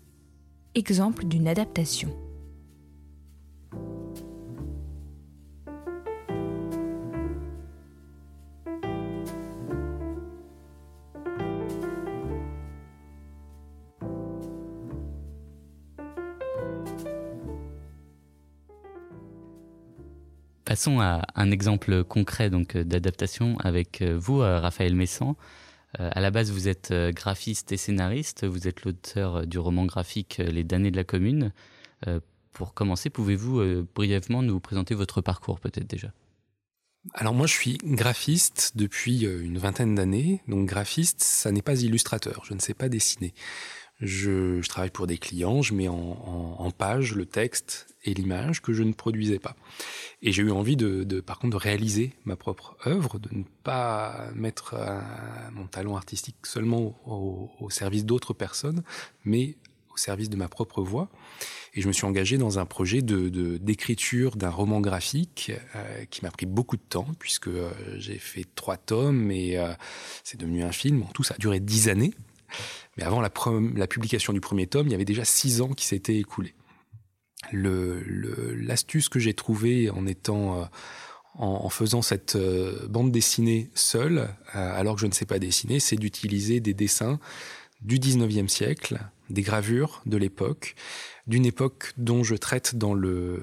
Exemple 0.74 1.26
d'une 1.26 1.46
adaptation. 1.46 2.10
Passons 20.74 20.98
à 20.98 21.22
un 21.36 21.52
exemple 21.52 22.02
concret 22.02 22.50
donc 22.50 22.76
d'adaptation 22.76 23.56
avec 23.60 24.02
vous, 24.02 24.38
Raphaël 24.38 24.96
Messan. 24.96 25.36
Euh, 26.00 26.10
à 26.12 26.20
la 26.20 26.32
base, 26.32 26.50
vous 26.50 26.66
êtes 26.66 26.90
euh, 26.90 27.12
graphiste 27.12 27.70
et 27.70 27.76
scénariste. 27.76 28.44
Vous 28.44 28.66
êtes 28.66 28.82
l'auteur 28.82 29.36
euh, 29.36 29.44
du 29.44 29.60
roman 29.60 29.86
graphique 29.86 30.38
Les 30.38 30.64
damnés 30.64 30.90
de 30.90 30.96
la 30.96 31.04
commune. 31.04 31.52
pour 32.50 32.74
commencer, 32.74 33.08
pouvez-vous 33.08 33.86
brièvement 33.94 34.42
nous 34.42 34.58
présenter 34.58 34.96
votre 34.96 35.20
parcours 35.20 35.60
peut-être 35.60 35.86
déjà? 35.86 36.12
Alors 37.12 37.34
moi 37.34 37.46
je 37.46 37.52
suis 37.52 37.78
graphiste 37.84 38.72
depuis 38.74 39.26
une 39.26 39.58
vingtaine 39.58 39.94
d'années, 39.94 40.40
donc 40.48 40.66
graphiste 40.66 41.22
ça 41.22 41.52
n'est 41.52 41.62
pas 41.62 41.82
illustrateur, 41.82 42.44
je 42.44 42.54
ne 42.54 42.58
sais 42.58 42.74
pas 42.74 42.88
dessiner. 42.88 43.32
Je, 44.00 44.60
travaille 44.66 44.90
pour 44.90 45.06
des 45.06 45.18
clients, 45.18 45.62
je 45.62 45.72
mets 45.72 45.88
en, 45.88 46.70
page 46.76 47.14
le 47.14 47.26
texte 47.26 47.86
et 48.04 48.12
l'image 48.12 48.60
que 48.60 48.72
je 48.72 48.82
ne 48.82 48.92
produisais 48.92 49.38
pas. 49.38 49.54
Et 50.22 50.32
j'ai 50.32 50.42
eu 50.42 50.50
envie 50.50 50.76
de, 50.76 51.20
par 51.20 51.38
contre, 51.38 51.52
de 51.52 51.62
réaliser 51.62 52.12
ma 52.24 52.34
propre 52.34 52.76
œuvre, 52.86 53.18
de 53.18 53.28
ne 53.32 53.44
pas 53.62 54.30
mettre 54.34 54.74
euh, 54.74 55.00
mon 55.52 55.66
talent 55.66 55.96
artistique 55.96 56.36
seulement 56.44 56.98
au, 57.06 57.70
service 57.70 58.04
d'autres 58.04 58.34
personnes, 58.34 58.82
mais 59.24 59.56
au 59.92 59.96
service 59.96 60.28
de 60.28 60.36
ma 60.36 60.48
propre 60.48 60.82
voix. 60.82 61.08
Et 61.74 61.80
je 61.80 61.86
me 61.86 61.92
suis 61.92 62.04
engagé 62.04 62.36
dans 62.36 62.58
un 62.58 62.66
projet 62.66 63.00
d'écriture 63.00 64.36
d'un 64.36 64.50
roman 64.50 64.80
graphique 64.80 65.52
euh, 65.76 66.04
qui 66.06 66.24
m'a 66.24 66.30
pris 66.32 66.46
beaucoup 66.46 66.76
de 66.76 66.82
temps, 66.82 67.06
puisque 67.20 67.48
euh, 67.48 67.70
j'ai 67.98 68.18
fait 68.18 68.44
trois 68.56 68.76
tomes 68.76 69.30
et 69.30 69.56
c'est 70.24 70.38
devenu 70.38 70.64
un 70.64 70.72
film. 70.72 71.02
En 71.02 71.12
tout, 71.12 71.22
ça 71.22 71.34
a 71.34 71.38
duré 71.38 71.60
dix 71.60 71.88
années. 71.88 72.12
Mais 72.96 73.04
avant 73.04 73.20
la, 73.20 73.30
publication 73.86 74.32
du 74.32 74.40
premier 74.40 74.66
tome, 74.66 74.86
il 74.86 74.92
y 74.92 74.94
avait 74.94 75.04
déjà 75.04 75.24
six 75.24 75.60
ans 75.60 75.70
qui 75.70 75.86
s'étaient 75.86 76.16
écoulés. 76.16 76.54
L'astuce 77.52 79.08
que 79.08 79.18
j'ai 79.18 79.34
trouvée 79.34 79.90
en 79.90 80.06
euh, 80.06 81.68
faisant 81.68 82.02
cette 82.02 82.36
euh, 82.36 82.86
bande 82.88 83.10
dessinée 83.10 83.70
seule, 83.74 84.28
euh, 84.54 84.78
alors 84.78 84.94
que 84.94 85.00
je 85.00 85.06
ne 85.06 85.12
sais 85.12 85.26
pas 85.26 85.38
dessiner, 85.38 85.80
c'est 85.80 85.96
d'utiliser 85.96 86.60
des 86.60 86.74
dessins 86.74 87.18
du 87.82 87.98
19e 87.98 88.48
siècle, 88.48 88.98
des 89.28 89.42
gravures 89.42 90.00
de 90.06 90.16
l'époque, 90.16 90.74
d'une 91.26 91.44
époque 91.44 91.92
dont 91.98 92.22
je 92.22 92.34
traite 92.34 92.76
dans 92.76 92.94
le, 92.94 93.42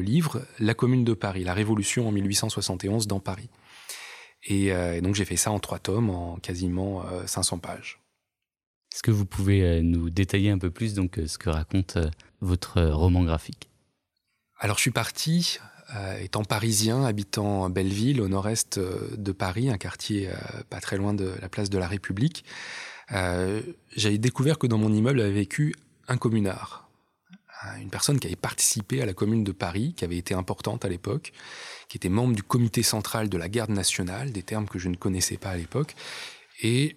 livre, 0.00 0.42
la 0.58 0.74
Commune 0.74 1.04
de 1.04 1.14
Paris, 1.14 1.44
la 1.44 1.54
Révolution 1.54 2.08
en 2.08 2.12
1871 2.12 3.06
dans 3.06 3.20
Paris. 3.20 3.48
Et 4.44 4.70
donc 5.00 5.14
j'ai 5.14 5.24
fait 5.24 5.36
ça 5.36 5.50
en 5.50 5.58
trois 5.58 5.78
tomes, 5.78 6.10
en 6.10 6.36
quasiment 6.36 7.02
500 7.26 7.58
pages. 7.58 7.98
Est-ce 8.92 9.02
que 9.02 9.10
vous 9.10 9.26
pouvez 9.26 9.62
euh, 9.62 9.82
nous 9.82 10.10
détailler 10.10 10.50
un 10.50 10.58
peu 10.58 10.70
plus 10.70 10.94
donc 10.94 11.18
euh, 11.18 11.26
ce 11.26 11.38
que 11.38 11.50
raconte 11.50 11.96
euh, 11.96 12.10
votre 12.40 12.82
roman 12.82 13.22
graphique? 13.22 13.68
Alors 14.58 14.76
je 14.76 14.82
suis 14.82 14.90
parti 14.90 15.58
étant 16.20 16.44
parisien, 16.44 17.04
habitant 17.04 17.70
Belleville, 17.70 18.20
au 18.20 18.28
nord-est 18.28 18.78
de 18.78 19.32
Paris, 19.32 19.70
un 19.70 19.78
quartier 19.78 20.28
pas 20.68 20.80
très 20.82 20.98
loin 20.98 21.14
de 21.14 21.32
la 21.40 21.48
place 21.48 21.70
de 21.70 21.78
la 21.78 21.88
République, 21.88 22.44
j'avais 23.08 24.18
découvert 24.18 24.58
que 24.58 24.66
dans 24.66 24.76
mon 24.76 24.92
immeuble 24.92 25.18
avait 25.22 25.32
vécu 25.32 25.74
un 26.06 26.18
communard, 26.18 26.90
une 27.80 27.88
personne 27.88 28.20
qui 28.20 28.26
avait 28.26 28.36
participé 28.36 29.00
à 29.00 29.06
la 29.06 29.14
commune 29.14 29.44
de 29.44 29.52
Paris, 29.52 29.94
qui 29.96 30.04
avait 30.04 30.18
été 30.18 30.34
importante 30.34 30.84
à 30.84 30.90
l'époque, 30.90 31.32
qui 31.88 31.96
était 31.96 32.10
membre 32.10 32.34
du 32.34 32.42
comité 32.42 32.82
central 32.82 33.30
de 33.30 33.38
la 33.38 33.48
garde 33.48 33.70
nationale, 33.70 34.30
des 34.30 34.42
termes 34.42 34.68
que 34.68 34.78
je 34.78 34.90
ne 34.90 34.96
connaissais 34.96 35.38
pas 35.38 35.50
à 35.50 35.56
l'époque, 35.56 35.94
et 36.62 36.96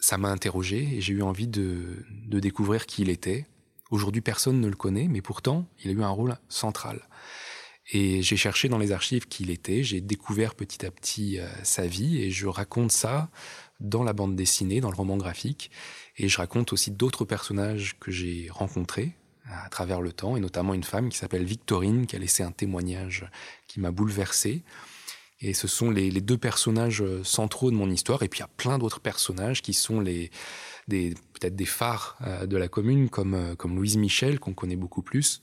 ça 0.00 0.18
m'a 0.18 0.30
interrogé 0.30 0.96
et 0.96 1.00
j'ai 1.00 1.12
eu 1.12 1.22
envie 1.22 1.46
de, 1.46 2.04
de, 2.26 2.40
découvrir 2.40 2.86
qui 2.86 3.02
il 3.02 3.10
était. 3.10 3.46
Aujourd'hui, 3.90 4.22
personne 4.22 4.60
ne 4.60 4.68
le 4.68 4.76
connaît, 4.76 5.08
mais 5.08 5.20
pourtant, 5.20 5.68
il 5.84 5.90
a 5.90 5.92
eu 5.92 6.02
un 6.02 6.08
rôle 6.08 6.36
central. 6.48 7.02
Et 7.92 8.22
j'ai 8.22 8.36
cherché 8.36 8.68
dans 8.68 8.78
les 8.78 8.92
archives 8.92 9.26
qui 9.26 9.42
il 9.42 9.50
était, 9.50 9.82
j'ai 9.82 10.00
découvert 10.00 10.54
petit 10.54 10.86
à 10.86 10.90
petit 10.90 11.38
euh, 11.38 11.48
sa 11.64 11.86
vie 11.86 12.22
et 12.22 12.30
je 12.30 12.46
raconte 12.46 12.92
ça 12.92 13.30
dans 13.80 14.02
la 14.02 14.12
bande 14.12 14.36
dessinée, 14.36 14.80
dans 14.80 14.90
le 14.90 14.96
roman 14.96 15.16
graphique. 15.16 15.70
Et 16.16 16.28
je 16.28 16.36
raconte 16.38 16.72
aussi 16.72 16.90
d'autres 16.90 17.24
personnages 17.24 17.98
que 17.98 18.10
j'ai 18.10 18.48
rencontrés, 18.50 19.16
à 19.50 19.68
travers 19.68 20.00
le 20.00 20.12
temps, 20.12 20.36
et 20.36 20.40
notamment 20.40 20.74
une 20.74 20.84
femme 20.84 21.08
qui 21.08 21.18
s'appelle 21.18 21.44
Victorine, 21.44 22.06
qui 22.06 22.14
a 22.14 22.18
laissé 22.18 22.42
un 22.42 22.52
témoignage 22.52 23.28
qui 23.66 23.80
m'a 23.80 23.90
bouleversé. 23.90 24.62
Et 25.40 25.54
ce 25.54 25.68
sont 25.68 25.90
les, 25.90 26.10
deux 26.20 26.36
personnages 26.36 27.02
centraux 27.22 27.70
de 27.70 27.76
mon 27.76 27.90
histoire. 27.90 28.22
Et 28.22 28.28
puis 28.28 28.38
il 28.38 28.42
y 28.42 28.44
a 28.44 28.50
plein 28.56 28.78
d'autres 28.78 29.00
personnages 29.00 29.62
qui 29.62 29.72
sont 29.72 30.00
les, 30.00 30.30
des, 30.86 31.14
peut-être 31.32 31.56
des 31.56 31.64
phares 31.64 32.18
de 32.46 32.56
la 32.56 32.68
commune, 32.68 33.08
comme, 33.08 33.56
comme 33.56 33.76
Louise 33.76 33.96
Michel, 33.96 34.38
qu'on 34.38 34.52
connaît 34.52 34.76
beaucoup 34.76 35.02
plus, 35.02 35.42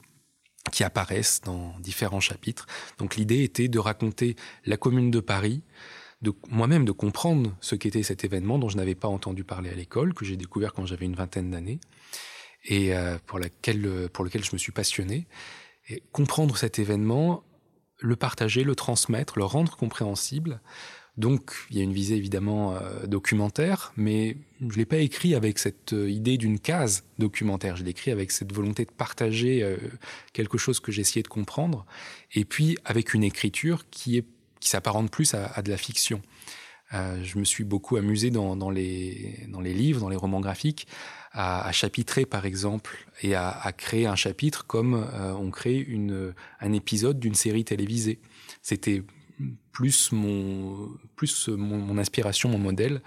qui 0.72 0.84
apparaissent 0.84 1.42
dans 1.42 1.74
différents 1.80 2.20
chapitres. 2.20 2.68
Donc 2.98 3.16
l'idée 3.16 3.44
était 3.44 3.68
de 3.68 3.80
raconter 3.80 4.36
la 4.66 4.77
commune 4.77 5.12
de 5.12 5.20
Paris, 5.20 5.63
de 6.22 6.34
moi-même 6.50 6.86
de 6.86 6.92
comprendre 6.92 7.56
ce 7.62 7.75
qu'était 7.75 8.04
cet 8.04 8.24
événement 8.24 8.58
dont 8.60 8.70
je 8.70 8.77
n'avais 8.77 8.96
pas 8.96 9.08
entendu 9.08 9.44
parler 9.44 9.70
à 9.70 9.75
l'école, 9.75 10.13
que 10.13 10.25
j'ai 10.25 10.38
découvert 10.38 10.74
quand 10.74 10.86
j'avais 10.86 11.06
une 11.06 11.16
vingtaine 11.16 11.51
d'années, 11.51 11.80
et 12.66 12.96
euh, 12.96 13.18
pour, 13.25 13.39
laquelle, 13.39 14.10
pour 14.12 14.25
lequel 14.25 14.44
je 14.44 14.51
me 14.54 14.58
suis 14.58 14.72
passionné. 14.72 15.27
Et 15.89 16.04
comprendre 16.12 16.58
cet 16.58 16.80
événement, 16.80 17.44
le 18.00 18.16
partager, 18.16 18.63
le 18.63 18.75
transmettre, 18.75 19.38
le 19.38 19.46
rendre 19.46 19.75
compréhensible. 19.75 20.60
Donc, 21.18 21.51
il 21.72 21.77
y 21.77 21.80
a 21.80 21.84
une 21.84 21.94
visée 21.94 22.16
évidemment 22.16 22.75
euh, 22.75 23.08
documentaire, 23.08 23.92
mais 23.98 24.38
je 24.68 24.77
l'ai 24.77 24.86
pas 24.86 24.98
écrit 24.98 25.34
avec 25.34 25.58
cette 25.58 25.94
euh, 25.94 26.10
idée 26.10 26.38
d'une 26.38 26.60
case 26.60 27.06
documentaire. 27.18 27.75
Je 27.75 27.84
l'ai 27.84 27.89
écrit 27.89 28.12
avec 28.12 28.30
cette 28.32 28.54
volonté 28.54 28.86
de 28.86 28.92
partager 28.92 29.77
quelque 30.34 30.60
chose 30.60 30.80
que 30.80 30.92
essayé 30.92 31.24
de 31.24 31.27
comprendre, 31.27 31.86
et 32.34 32.46
puis 32.46 32.77
avec 32.86 33.16
une 33.16 33.24
écriture 33.24 33.89
qui 33.89 34.18
est 34.18 34.25
qui 34.60 34.70
s'apparente 34.70 35.12
plus 35.12 35.34
à, 35.34 35.62
de 35.62 35.70
la 35.70 35.77
fiction. 35.77 36.22
Euh, 36.94 37.22
je 37.24 37.38
me 37.38 37.44
suis 37.44 37.63
beaucoup 37.63 37.98
amusé 37.98 38.32
dans, 38.32 38.70
les, 38.70 39.48
livres, 39.62 40.00
dans 40.00 40.10
les 40.10 40.15
romans 40.15 40.39
graphiques, 40.39 40.88
à, 41.32 41.72
chapitrer 41.72 42.25
par 42.25 42.46
exemple, 42.46 43.06
et 43.22 43.36
à, 43.36 43.72
créer 43.75 44.06
un 44.06 44.15
chapitre 44.15 44.65
comme 44.65 44.96
euh, 44.96 45.34
on 45.34 45.51
crée 45.51 45.88
un 46.60 46.74
épisode 46.74 47.20
d'une 47.20 47.36
série 47.36 47.65
télévisée. 47.65 48.20
C'était 48.62 49.03
plus 49.72 50.12
mon, 50.12 50.98
inspiration, 51.98 52.50
mon 52.50 52.58
modèle, 52.58 53.01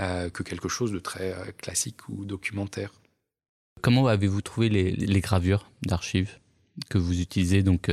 euh, 0.00 0.28
que 0.28 0.42
quelque 0.42 0.68
chose 0.68 0.92
de 0.92 0.98
très 0.98 1.34
classique 1.58 2.08
ou 2.08 2.24
documentaire. 2.24 2.92
Comment 3.80 4.08
avez-vous 4.08 4.42
trouvé 4.42 4.68
les, 4.68 5.20
gravures 5.20 5.70
d'archives 5.82 6.38
que 6.88 6.98
vous 6.98 7.20
utilisez 7.20 7.62
donc 7.62 7.90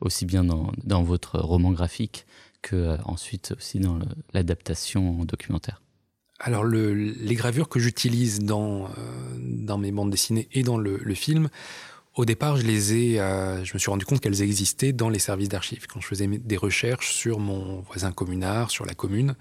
aussi 0.00 0.26
bien 0.26 0.44
dans, 0.44 1.02
votre 1.02 1.38
roman 1.38 1.70
graphique 1.70 2.26
que 2.62 2.76
euh, 2.76 2.96
ensuite 3.04 3.54
aussi 3.56 3.78
dans 3.78 3.98
l'adaptation 4.32 5.24
documentaire 5.24 5.82
alors 6.44 6.64
le, 6.64 6.92
les 6.92 7.34
gravures 7.34 7.68
que 7.68 7.78
j'utilise 7.78 8.40
dans, 8.40 8.86
euh, 8.86 8.88
dans 9.38 9.78
mes 9.78 9.92
bandes 9.92 10.10
dessinées 10.10 10.48
et 10.52 10.64
dans 10.64 10.76
le, 10.76 10.96
le 10.96 11.14
film, 11.14 11.48
au 12.16 12.24
départ, 12.24 12.56
je 12.56 12.66
les 12.66 12.94
ai, 12.94 13.20
euh, 13.20 13.64
je 13.64 13.72
me 13.74 13.78
suis 13.78 13.90
rendu 13.90 14.04
compte 14.04 14.20
qu'elles 14.20 14.42
existaient 14.42 14.92
dans 14.92 15.08
les 15.08 15.20
services 15.20 15.48
d'archives 15.48 15.86
quand 15.86 16.00
je 16.00 16.06
faisais 16.08 16.26
des 16.26 16.56
recherches 16.56 17.12
sur 17.12 17.38
mon 17.38 17.80
voisin 17.82 18.10
communard, 18.10 18.72
sur 18.72 18.84
la 18.84 18.94
commune. 18.94 19.36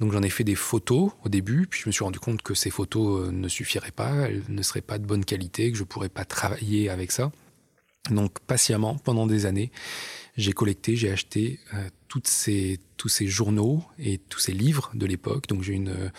Donc 0.00 0.12
j'en 0.12 0.22
ai 0.22 0.30
fait 0.30 0.42
des 0.42 0.54
photos 0.54 1.12
au 1.22 1.28
début, 1.28 1.66
puis 1.66 1.82
je 1.82 1.88
me 1.88 1.92
suis 1.92 2.02
rendu 2.02 2.18
compte 2.18 2.40
que 2.40 2.54
ces 2.54 2.70
photos 2.70 3.30
ne 3.30 3.46
suffiraient 3.46 3.92
pas, 3.92 4.12
elles 4.26 4.42
ne 4.48 4.62
seraient 4.62 4.80
pas 4.80 4.98
de 4.98 5.04
bonne 5.04 5.24
qualité, 5.24 5.70
que 5.70 5.76
je 5.76 5.84
pourrais 5.84 6.08
pas 6.08 6.24
travailler 6.24 6.88
avec 6.88 7.12
ça. 7.12 7.30
Donc 8.10 8.40
patiemment, 8.40 8.96
pendant 8.96 9.26
des 9.26 9.46
années, 9.46 9.70
j'ai 10.36 10.52
collecté, 10.52 10.96
j'ai 10.96 11.10
acheté 11.10 11.60
euh, 11.74 11.88
toutes 12.08 12.26
ces, 12.26 12.80
tous 12.96 13.08
ces 13.08 13.26
journaux 13.26 13.84
et 13.98 14.18
tous 14.18 14.40
ces 14.40 14.52
livres 14.52 14.90
de 14.94 15.06
l'époque. 15.06 15.46
Donc 15.48 15.62
j'ai 15.62 15.74
une, 15.74 16.10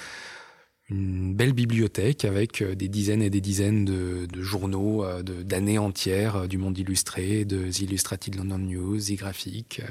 une 0.90 1.34
belle 1.34 1.54
bibliothèque 1.54 2.24
avec 2.24 2.62
euh, 2.62 2.76
des 2.76 2.88
dizaines 2.88 3.22
et 3.22 3.30
des 3.30 3.42
dizaines 3.42 3.84
de, 3.84 4.28
de 4.32 4.42
journaux 4.42 5.04
euh, 5.04 5.24
d'années 5.24 5.78
entières 5.78 6.36
euh, 6.38 6.48
du 6.48 6.58
monde 6.58 6.78
illustré, 6.78 7.44
de 7.44 7.70
The 7.70 7.80
Illustrated 7.82 8.36
London 8.36 8.60
News, 8.60 9.00
The 9.00 9.16
Graphic, 9.16 9.82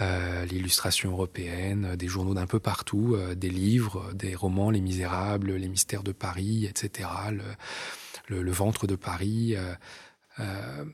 euh, 0.00 0.44
l'illustration 0.46 1.12
européenne, 1.12 1.94
des 1.96 2.08
journaux 2.08 2.34
d'un 2.34 2.46
peu 2.46 2.58
partout, 2.58 3.14
euh, 3.14 3.34
des 3.34 3.50
livres, 3.50 4.12
des 4.14 4.34
romans, 4.34 4.70
Les 4.70 4.80
Misérables, 4.80 5.54
Les 5.54 5.68
Mystères 5.68 6.02
de 6.02 6.12
Paris, 6.12 6.64
etc., 6.64 7.08
le, 7.30 7.42
le, 8.28 8.42
le 8.42 8.52
ventre 8.52 8.86
de 8.86 8.96
Paris. 8.96 9.54
Euh, 10.40 10.84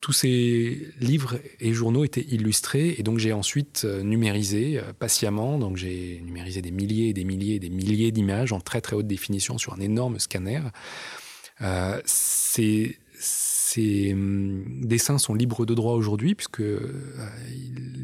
tous 0.00 0.12
ces 0.12 0.88
livres 0.98 1.38
et 1.60 1.72
journaux 1.74 2.04
étaient 2.04 2.24
illustrés 2.30 2.94
et 2.98 3.02
donc 3.02 3.18
j'ai 3.18 3.32
ensuite 3.32 3.82
euh, 3.84 4.02
numérisé 4.02 4.78
euh, 4.78 4.92
patiemment. 4.98 5.58
Donc 5.58 5.76
j'ai 5.76 6.22
numérisé 6.24 6.62
des 6.62 6.70
milliers 6.70 7.08
et 7.08 7.12
des 7.12 7.24
milliers 7.24 7.56
et 7.56 7.58
des 7.58 7.68
milliers 7.68 8.10
d'images 8.10 8.52
en 8.52 8.60
très 8.60 8.80
très 8.80 8.96
haute 8.96 9.06
définition 9.06 9.58
sur 9.58 9.74
un 9.74 9.80
énorme 9.80 10.18
scanner. 10.18 10.62
Euh, 11.60 12.00
ces, 12.06 12.96
hum, 14.12 14.64
dessins 14.86 15.18
sont 15.18 15.34
libres 15.34 15.66
de 15.66 15.74
droit 15.74 15.92
aujourd'hui 15.92 16.34
puisque 16.34 16.62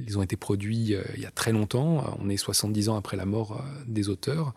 ils 0.06 0.18
ont 0.18 0.22
été 0.22 0.36
produits 0.36 0.94
il 1.16 1.22
y 1.22 1.26
a 1.26 1.30
très 1.30 1.52
longtemps. 1.52 2.16
On 2.20 2.28
est 2.28 2.36
70 2.36 2.90
ans 2.90 2.96
après 2.96 3.16
la 3.16 3.24
mort 3.24 3.64
des 3.86 4.10
auteurs. 4.10 4.52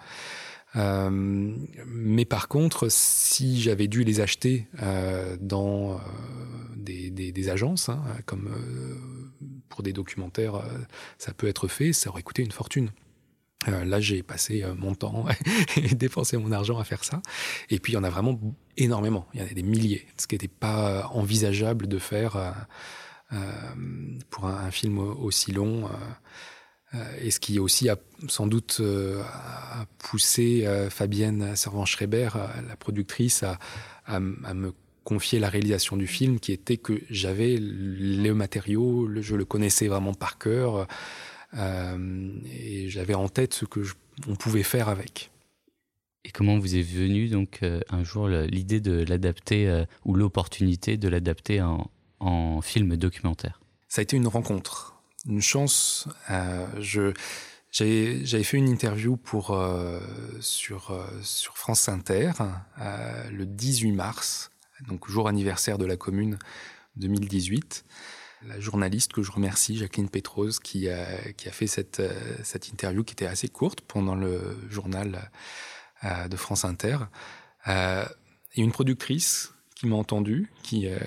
Euh, 0.75 1.09
mais 1.11 2.25
par 2.25 2.47
contre, 2.47 2.87
si 2.89 3.61
j'avais 3.61 3.87
dû 3.87 4.03
les 4.03 4.21
acheter 4.21 4.67
euh, 4.81 5.35
dans 5.39 5.93
euh, 5.93 5.97
des, 6.75 7.49
agences, 7.49 7.89
hein, 7.89 8.03
comme 8.25 8.49
pour 9.69 9.83
des 9.83 9.93
documentaires, 9.93 10.61
ça 11.17 11.33
peut 11.33 11.47
être 11.47 11.67
fait, 11.67 11.93
ça 11.93 12.09
aurait 12.09 12.23
coûté 12.23 12.43
une 12.43 12.51
fortune. 12.51 12.91
Là, 13.67 13.99
j'ai 13.99 14.23
passé 14.23 14.63
mon 14.77 14.95
temps 14.95 15.25
et 15.75 15.95
dépensé 15.95 16.37
mon 16.37 16.51
argent 16.51 16.79
à 16.79 16.83
faire 16.83 17.03
ça. 17.03 17.21
Et 17.69 17.79
puis, 17.79 17.93
il 17.93 17.95
y 17.95 17.97
en 17.97 18.03
a 18.03 18.09
vraiment 18.09 18.39
énormément. 18.77 19.27
Il 19.33 19.41
y 19.41 19.43
en 19.43 19.47
a 19.47 19.53
des 19.53 19.63
milliers, 19.63 20.05
ce 20.17 20.27
qui 20.27 20.35
n'était 20.35 20.47
pas 20.47 21.07
envisageable 21.07 21.87
de 21.87 21.99
faire 21.99 22.55
pour 24.29 24.45
un, 24.45 24.71
film 24.71 24.99
aussi 24.99 25.51
long. 25.51 25.89
Euh, 26.95 26.97
et 27.21 27.31
ce 27.31 27.39
qui 27.39 27.59
aussi 27.59 27.89
a 27.89 27.97
sans 28.27 28.47
doute 28.47 28.77
euh, 28.79 29.21
a 29.23 29.85
poussé 29.99 30.65
euh, 30.65 30.89
Fabienne 30.89 31.55
Servan-Schreiber, 31.55 32.29
la 32.67 32.75
productrice, 32.75 33.43
à, 33.43 33.59
à, 34.05 34.15
à, 34.15 34.19
me 34.19 34.73
confier 35.03 35.39
la 35.39 35.49
réalisation 35.49 35.97
du 35.97 36.07
film, 36.07 36.39
qui 36.39 36.51
était 36.51 36.77
que 36.77 37.01
j'avais 37.09 37.57
le 37.59 38.31
matériau, 38.33 39.07
le, 39.07 39.21
je 39.21 39.35
le 39.35 39.45
connaissais 39.45 39.87
vraiment 39.87 40.13
par 40.13 40.37
cœur, 40.37 40.87
euh, 41.55 42.31
et 42.51 42.89
j'avais 42.89 43.15
en 43.15 43.29
tête 43.29 43.53
ce 43.53 43.65
que 43.65 43.83
je, 43.83 43.93
on 44.27 44.35
pouvait 44.35 44.63
faire 44.63 44.89
avec. 44.89 45.31
Et 46.25 46.31
comment 46.31 46.59
vous 46.59 46.75
est 46.75 46.81
venue 46.81 47.29
donc 47.29 47.59
euh, 47.63 47.79
un 47.89 48.03
jour 48.03 48.27
l'idée 48.27 48.81
de 48.81 49.03
l'adapter 49.03 49.67
euh, 49.67 49.85
ou 50.05 50.15
l'opportunité 50.15 50.97
de 50.97 51.07
l'adapter 51.07 51.61
en, 51.61 51.89
en 52.19 52.61
film 52.61 52.97
documentaire? 52.97 53.61
Ça 53.87 54.01
a 54.01 54.03
été 54.03 54.17
une 54.17 54.27
rencontre 54.27 54.98
une 55.25 55.41
chance. 55.41 56.07
Euh, 56.29 56.65
j'avais 57.71 58.43
fait 58.43 58.57
une 58.57 58.69
interview 58.69 59.17
pour 59.17 59.51
euh, 59.51 59.99
sur 60.41 60.91
euh, 60.91 61.05
sur 61.21 61.57
France 61.57 61.89
Inter 61.89 62.31
le 63.31 63.45
18 63.45 63.91
mars, 63.91 64.51
donc 64.87 65.09
jour 65.09 65.27
anniversaire 65.27 65.77
de 65.77 65.85
la 65.85 65.97
commune 65.97 66.37
2018. 66.97 67.85
La 68.47 68.59
journaliste 68.59 69.11
que 69.11 69.21
je 69.21 69.31
remercie, 69.31 69.77
Jacqueline 69.77 70.09
Pétrose, 70.09 70.59
qui 70.59 70.87
a, 70.89 71.05
fait 71.51 71.67
cette 71.67 71.99
interview 72.69 73.03
qui 73.03 73.11
était 73.11 73.25
assez 73.25 73.49
courte 73.49 73.81
pendant 73.81 74.15
le 74.15 74.57
journal 74.69 75.29
de 76.03 76.37
France 76.37 76.63
Inter. 76.63 76.99
et 77.67 78.61
une 78.61 78.71
productrice 78.71 79.51
qui 79.79 79.87
m'a 79.87 79.95
entendu, 79.95 80.51
qui, 80.61 80.87
euh, 80.87 80.97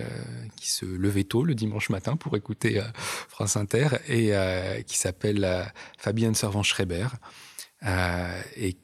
qui 0.56 0.70
se 0.70 0.86
levait 0.86 1.24
tôt 1.24 1.44
le 1.44 1.54
dimanche 1.54 1.90
matin 1.90 2.16
pour 2.16 2.34
écouter 2.38 2.78
euh, 2.80 2.84
France 3.28 3.56
Inter 3.56 3.88
et 4.08 4.34
euh, 4.34 4.80
qui 4.80 4.96
s'appelle 4.96 5.70
Fabienne 5.98 6.34
Servan-Schreiber 6.34 7.08
et 8.56 8.76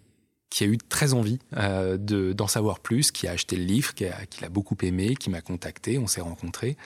qui 0.51 0.65
a 0.65 0.67
eu 0.67 0.77
très 0.77 1.15
envie 1.15 1.39
de, 1.53 2.33
d'en 2.33 2.49
savoir 2.49 2.81
plus, 2.81 3.13
qui 3.13 3.29
a 3.29 3.33
acheté 3.33 3.57
le 3.57 3.65
livre, 3.65 3.95
qui, 3.95 4.07
a, 4.07 4.27
qui 4.27 4.43
l'a 4.43 4.49
beaucoup 4.49 4.77
aimé, 4.83 5.15
qui 5.15 5.31
m'a 5.31 5.41
contacté, 5.41 5.99
on 5.99 6.07
s'est 6.07 6.21
rencontrés. 6.21 6.77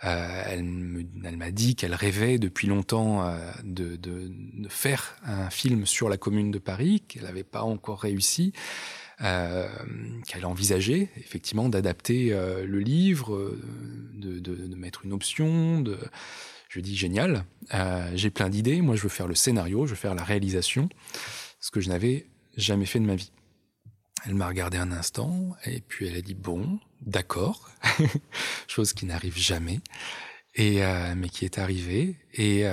Elle, 0.00 1.06
elle 1.24 1.36
m'a 1.36 1.50
dit 1.50 1.76
qu'elle 1.76 1.94
rêvait 1.94 2.38
depuis 2.38 2.66
longtemps 2.66 3.32
de, 3.62 3.96
de 3.96 4.68
faire 4.68 5.16
un 5.24 5.48
film 5.48 5.86
sur 5.86 6.08
la 6.08 6.16
commune 6.16 6.50
de 6.50 6.58
Paris, 6.58 7.02
qu'elle 7.06 7.22
n'avait 7.22 7.44
pas 7.44 7.62
encore 7.62 8.00
réussi 8.00 8.52
euh, 9.20 9.68
qu'elle 10.26 10.46
envisageait 10.46 11.08
effectivement 11.16 11.68
d'adapter 11.68 12.32
euh, 12.32 12.64
le 12.64 12.80
livre, 12.80 13.34
euh, 13.34 13.60
de, 14.14 14.74
mettre 14.74 15.04
une 15.04 15.12
option. 15.12 15.80
De... 15.80 15.98
Je 16.68 16.80
dis 16.80 16.96
génial, 16.96 17.44
euh, 17.74 18.10
j'ai 18.14 18.30
plein 18.30 18.48
d'idées. 18.48 18.80
Moi, 18.80 18.96
je 18.96 19.02
veux 19.02 19.08
faire 19.08 19.28
le 19.28 19.34
scénario, 19.34 19.86
je 19.86 19.90
veux 19.90 19.96
faire 19.96 20.14
la 20.14 20.24
réalisation, 20.24 20.88
ce 21.60 21.70
que 21.70 21.80
je 21.80 21.88
n'avais 21.88 22.26
jamais 22.56 22.86
fait 22.86 22.98
de 22.98 23.06
ma 23.06 23.14
vie. 23.14 23.30
Elle 24.26 24.34
m'a 24.34 24.48
regardé 24.48 24.78
un 24.78 24.90
instant 24.90 25.54
et 25.64 25.80
puis 25.80 26.06
elle 26.06 26.16
a 26.16 26.22
dit 26.22 26.34
bon, 26.34 26.78
d'accord, 27.02 27.70
chose 28.68 28.92
qui 28.92 29.06
n'arrive 29.06 29.36
jamais 29.36 29.80
mais 30.56 31.28
qui 31.32 31.44
est 31.44 31.58
arrivée 31.58 32.16
et 32.32 32.64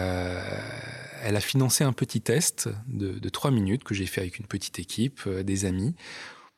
elle 1.21 1.35
a 1.35 1.41
financé 1.41 1.83
un 1.83 1.93
petit 1.93 2.21
test 2.21 2.69
de, 2.87 3.29
trois 3.29 3.51
minutes 3.51 3.83
que 3.83 3.93
j'ai 3.93 4.05
fait 4.05 4.21
avec 4.21 4.39
une 4.39 4.45
petite 4.45 4.79
équipe, 4.79 5.21
euh, 5.27 5.43
des 5.43 5.65
amis, 5.65 5.95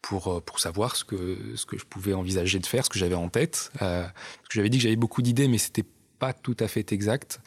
pour, 0.01 0.43
pour 0.43 0.59
savoir 0.59 0.95
ce 0.95 1.05
que, 1.05 1.55
ce 1.55 1.65
que 1.65 1.77
je 1.77 1.85
pouvais 1.85 2.13
envisager 2.13 2.59
de 2.59 2.65
faire, 2.65 2.83
ce 2.83 2.89
que 2.89 2.99
j'avais 2.99 3.15
en 3.15 3.29
tête. 3.29 3.71
que 3.79 4.05
j'avais 4.51 4.69
dit 4.69 4.77
que 4.77 4.83
j'avais 4.83 4.97
beaucoup 4.97 5.21
d'idées, 5.21 5.47
mais 5.47 5.57
c'était 5.57 5.85
pas 6.19 6.33
tout 6.33 6.57
à 6.59 6.67
fait 6.67 6.91
exact. 6.91 7.39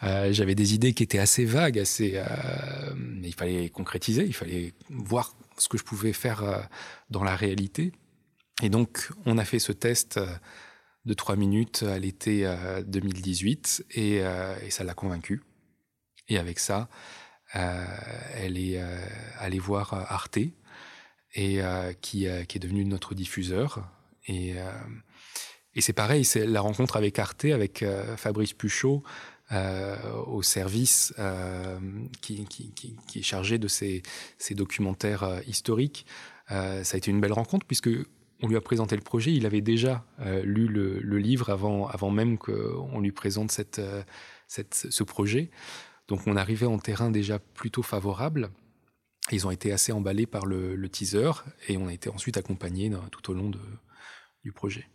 j'avais 0.00 0.54
des 0.54 0.74
idées 0.74 0.92
qui 0.92 1.02
étaient 1.02 1.18
assez 1.18 1.44
vagues, 1.44 1.76
assez, 1.76 2.22
mais 2.94 3.26
il 3.26 3.34
fallait 3.34 3.68
concrétiser, 3.68 4.24
il 4.24 4.32
fallait 4.32 4.74
voir 4.90 5.34
ce 5.58 5.68
que 5.68 5.76
je 5.76 5.82
pouvais 5.82 6.12
faire 6.12 6.68
dans 7.10 7.24
la 7.24 7.34
réalité. 7.34 7.90
Et 8.62 8.68
donc, 8.68 9.10
on 9.26 9.36
a 9.36 9.44
fait 9.44 9.58
ce 9.58 9.72
test 9.72 10.20
de 11.04 11.14
trois 11.14 11.34
minutes 11.34 11.82
à 11.82 11.98
l'été 11.98 12.48
2018 12.86 13.86
et, 13.90 14.18
et 14.18 14.70
ça 14.70 14.84
l'a 14.84 14.94
convaincu. 14.94 15.42
Et 16.28 16.38
avec 16.38 16.58
ça, 16.58 16.88
euh, 17.56 17.84
elle 18.34 18.58
est 18.58 18.80
euh, 18.80 18.98
allée 19.38 19.58
voir 19.58 19.94
euh, 19.94 20.02
Arte 20.08 20.38
et 21.36 21.60
qui, 22.00 22.26
est 22.26 22.58
devenu 22.60 22.84
notre 22.84 23.14
diffuseur. 23.16 23.88
Et, 24.28 24.54
c'est 25.78 25.92
pareil, 25.92 26.24
c'est 26.24 26.46
la 26.46 26.60
rencontre 26.60 26.96
avec 26.96 27.18
Arte, 27.18 27.46
avec 27.46 27.84
Fabrice 28.16 28.52
Puchot, 28.52 29.02
au 29.50 30.42
service 30.42 31.12
qui, 32.20 32.46
est 33.16 33.22
chargé 33.22 33.58
de 33.58 33.66
ces, 33.66 34.02
documentaires 34.52 35.40
historiques. 35.48 36.06
ça 36.46 36.94
a 36.94 36.96
été 36.96 37.10
une 37.10 37.20
belle 37.20 37.32
rencontre 37.32 37.66
puisque 37.66 37.90
on 38.40 38.46
lui 38.46 38.54
a 38.54 38.60
présenté 38.60 38.94
le 38.94 39.02
projet. 39.02 39.32
Il 39.32 39.44
avait 39.44 39.60
déjà 39.60 40.04
lu 40.44 40.68
le, 40.68 41.18
livre 41.18 41.50
avant, 41.50 41.88
avant 41.88 42.10
même 42.10 42.38
qu'on 42.38 43.00
lui 43.00 43.10
présente 43.10 43.50
ce 43.50 45.02
projet. 45.02 45.50
Donc 46.08 46.26
on 46.26 46.36
arrivait 46.36 46.66
en 46.66 46.78
terrain 46.78 47.10
déjà 47.10 47.38
plutôt 47.38 47.82
favorable. 47.82 48.50
Ils 49.32 49.46
ont 49.46 49.50
été 49.50 49.72
assez 49.72 49.92
emballés 49.92 50.26
par 50.26 50.44
le, 50.44 50.88
teaser 50.88 51.30
et 51.68 51.76
on 51.78 51.88
a 51.88 51.92
été 51.92 52.10
ensuite 52.10 52.36
accompagnés 52.36 52.92
tout 53.10 53.30
au 53.30 53.34
long 53.34 53.50
du 54.42 54.52
projet. 54.52 54.86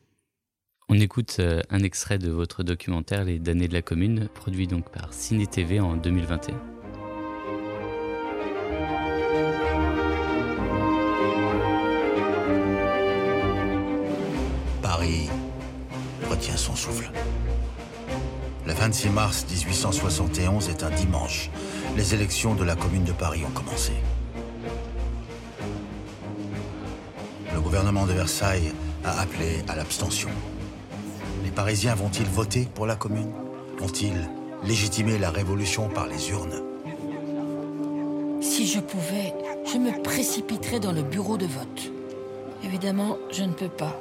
On 0.91 0.99
écoute 0.99 1.37
euh, 1.39 1.61
un 1.69 1.83
extrait 1.83 2.17
de 2.17 2.31
votre 2.31 2.63
documentaire 2.63 3.23
Les 3.23 3.37
damnés 3.37 3.67
de 3.67 3.73
la 3.73 3.83
commune, 3.83 4.27
produit 4.33 4.65
donc 4.65 4.91
par 4.91 5.13
Ciné 5.13 5.45
TV 5.45 5.79
en 5.79 5.95
2021. 5.95 6.59
Paris 14.81 15.29
retient 16.27 16.57
son 16.57 16.75
souffle. 16.75 17.11
Le 18.69 18.75
26 18.75 19.09
mars 19.09 19.47
1871 19.49 20.69
est 20.69 20.83
un 20.83 20.91
dimanche. 20.91 21.49
Les 21.97 22.13
élections 22.13 22.53
de 22.53 22.63
la 22.63 22.75
commune 22.75 23.03
de 23.03 23.11
Paris 23.11 23.41
ont 23.43 23.49
commencé. 23.49 23.93
Le 27.51 27.59
gouvernement 27.59 28.05
de 28.05 28.11
Versailles 28.11 28.71
a 29.03 29.21
appelé 29.21 29.63
à 29.67 29.75
l'abstention. 29.75 30.29
Les 31.43 31.49
Parisiens 31.49 31.95
vont-ils 31.95 32.27
voter 32.27 32.67
pour 32.75 32.85
la 32.85 32.95
commune? 32.95 33.31
Vont-ils 33.79 34.29
légitimer 34.63 35.17
la 35.17 35.31
révolution 35.31 35.89
par 35.89 36.05
les 36.05 36.29
urnes? 36.29 36.61
Si 38.39 38.67
je 38.67 38.81
pouvais, 38.81 39.33
je 39.65 39.79
me 39.79 39.99
précipiterais 40.03 40.79
dans 40.79 40.91
le 40.91 41.01
bureau 41.01 41.37
de 41.37 41.47
vote. 41.47 41.91
Évidemment, 42.63 43.17
je 43.31 43.45
ne 43.45 43.53
peux 43.53 43.67
pas. 43.67 43.99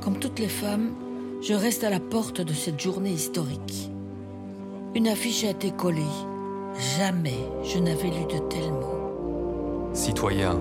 Comme 0.00 0.18
toutes 0.18 0.40
les 0.40 0.48
femmes, 0.48 0.94
je 1.42 1.54
reste 1.54 1.84
à 1.84 1.90
la 1.90 2.00
porte 2.00 2.40
de 2.40 2.52
cette 2.52 2.80
journée 2.80 3.12
historique. 3.12 3.92
Une 4.96 5.06
affiche 5.06 5.44
a 5.44 5.50
été 5.50 5.70
collée. 5.70 6.02
Jamais 6.98 7.48
je 7.62 7.78
n'avais 7.78 8.08
lu 8.08 8.24
de 8.24 8.38
tels 8.48 8.72
mots. 8.72 9.90
Citoyens, 9.92 10.58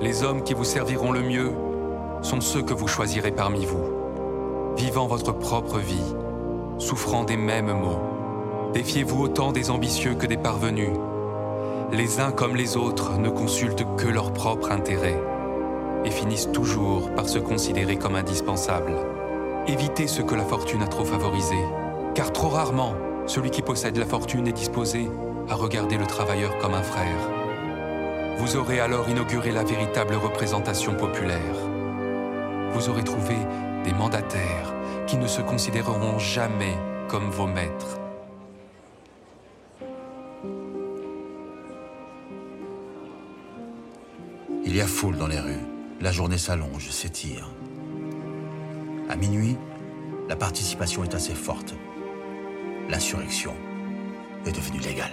les 0.00 0.22
hommes 0.22 0.42
qui 0.42 0.54
vous 0.54 0.64
serviront 0.64 1.12
le 1.12 1.20
mieux 1.20 1.52
sont 2.22 2.40
ceux 2.40 2.62
que 2.62 2.72
vous 2.72 2.88
choisirez 2.88 3.32
parmi 3.32 3.66
vous, 3.66 3.84
vivant 4.78 5.06
votre 5.06 5.32
propre 5.32 5.78
vie, 5.78 6.14
souffrant 6.78 7.24
des 7.24 7.36
mêmes 7.36 7.74
maux. 7.74 8.00
Défiez-vous 8.72 9.24
autant 9.24 9.52
des 9.52 9.70
ambitieux 9.70 10.14
que 10.14 10.26
des 10.26 10.38
parvenus. 10.38 10.92
Les 11.92 12.20
uns 12.20 12.32
comme 12.32 12.56
les 12.56 12.78
autres 12.78 13.18
ne 13.18 13.28
consultent 13.28 13.84
que 13.98 14.08
leur 14.08 14.32
propre 14.32 14.72
intérêt 14.72 15.20
et 16.06 16.10
finissent 16.10 16.52
toujours 16.52 17.10
par 17.14 17.28
se 17.28 17.38
considérer 17.38 17.96
comme 17.96 18.14
indispensables. 18.14 18.96
Évitez 19.66 20.06
ce 20.06 20.22
que 20.22 20.34
la 20.34 20.44
fortune 20.44 20.80
a 20.80 20.86
trop 20.86 21.04
favorisé, 21.04 21.58
car 22.14 22.32
trop 22.32 22.48
rarement 22.48 22.94
celui 23.26 23.50
qui 23.50 23.62
possède 23.62 23.96
la 23.96 24.06
fortune 24.06 24.46
est 24.46 24.52
disposé 24.52 25.08
à 25.48 25.54
regarder 25.54 25.98
le 25.98 26.06
travailleur 26.06 26.56
comme 26.58 26.74
un 26.74 26.82
frère. 26.82 27.30
Vous 28.38 28.56
aurez 28.56 28.80
alors 28.80 29.08
inauguré 29.08 29.50
la 29.50 29.64
véritable 29.64 30.14
représentation 30.14 30.94
populaire. 30.94 31.56
Vous 32.72 32.88
aurez 32.88 33.04
trouvé 33.04 33.34
des 33.84 33.92
mandataires 33.92 34.74
qui 35.06 35.16
ne 35.16 35.26
se 35.26 35.40
considéreront 35.40 36.18
jamais 36.18 36.76
comme 37.08 37.30
vos 37.30 37.46
maîtres. 37.46 37.98
Il 44.64 44.76
y 44.76 44.80
a 44.80 44.86
foule 44.86 45.16
dans 45.16 45.28
les 45.28 45.40
rues. 45.40 45.64
La 46.00 46.12
journée 46.12 46.38
s'allonge, 46.38 46.90
s'étire. 46.90 47.48
À 49.08 49.16
minuit, 49.16 49.56
la 50.28 50.36
participation 50.36 51.04
est 51.04 51.14
assez 51.14 51.34
forte 51.34 51.74
l'insurrection 52.88 53.54
est 54.46 54.52
devenue 54.52 54.80
légale. 54.80 55.12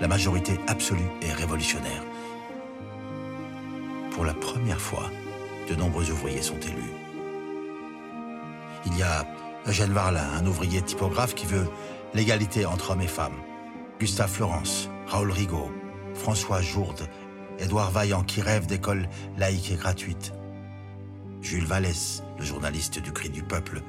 La 0.00 0.08
majorité 0.08 0.58
absolue 0.66 1.08
est 1.22 1.32
révolutionnaire. 1.32 2.02
Pour 4.10 4.24
la 4.24 4.34
première 4.34 4.80
fois, 4.80 5.10
de 5.68 5.74
nombreux 5.74 6.10
ouvriers 6.10 6.42
sont 6.42 6.58
élus. 6.60 6.92
Il 8.86 8.98
y 8.98 9.02
a 9.02 9.26
Eugène 9.66 9.92
Varlin, 9.92 10.28
un 10.38 10.46
ouvrier 10.46 10.82
typographe 10.82 11.34
qui 11.34 11.46
veut 11.46 11.66
l'égalité 12.12 12.66
entre 12.66 12.90
hommes 12.90 13.00
et 13.00 13.08
femmes. 13.08 13.40
Gustave 13.98 14.30
Florence, 14.30 14.90
Raoul 15.06 15.30
Rigaud, 15.30 15.70
François 16.14 16.60
Jourde, 16.60 17.08
Édouard 17.58 17.90
Vaillant 17.90 18.22
qui 18.22 18.40
rêve 18.40 18.66
d'écoles 18.66 19.08
laïques 19.38 19.70
et 19.72 19.76
gratuites. 19.76 20.32
Jules 21.44 21.66
Vallès, 21.66 22.22
le 22.38 22.44
journaliste 22.44 22.98
du 22.98 23.12
Cri 23.12 23.28
du 23.28 23.42
Peuple, 23.42 23.82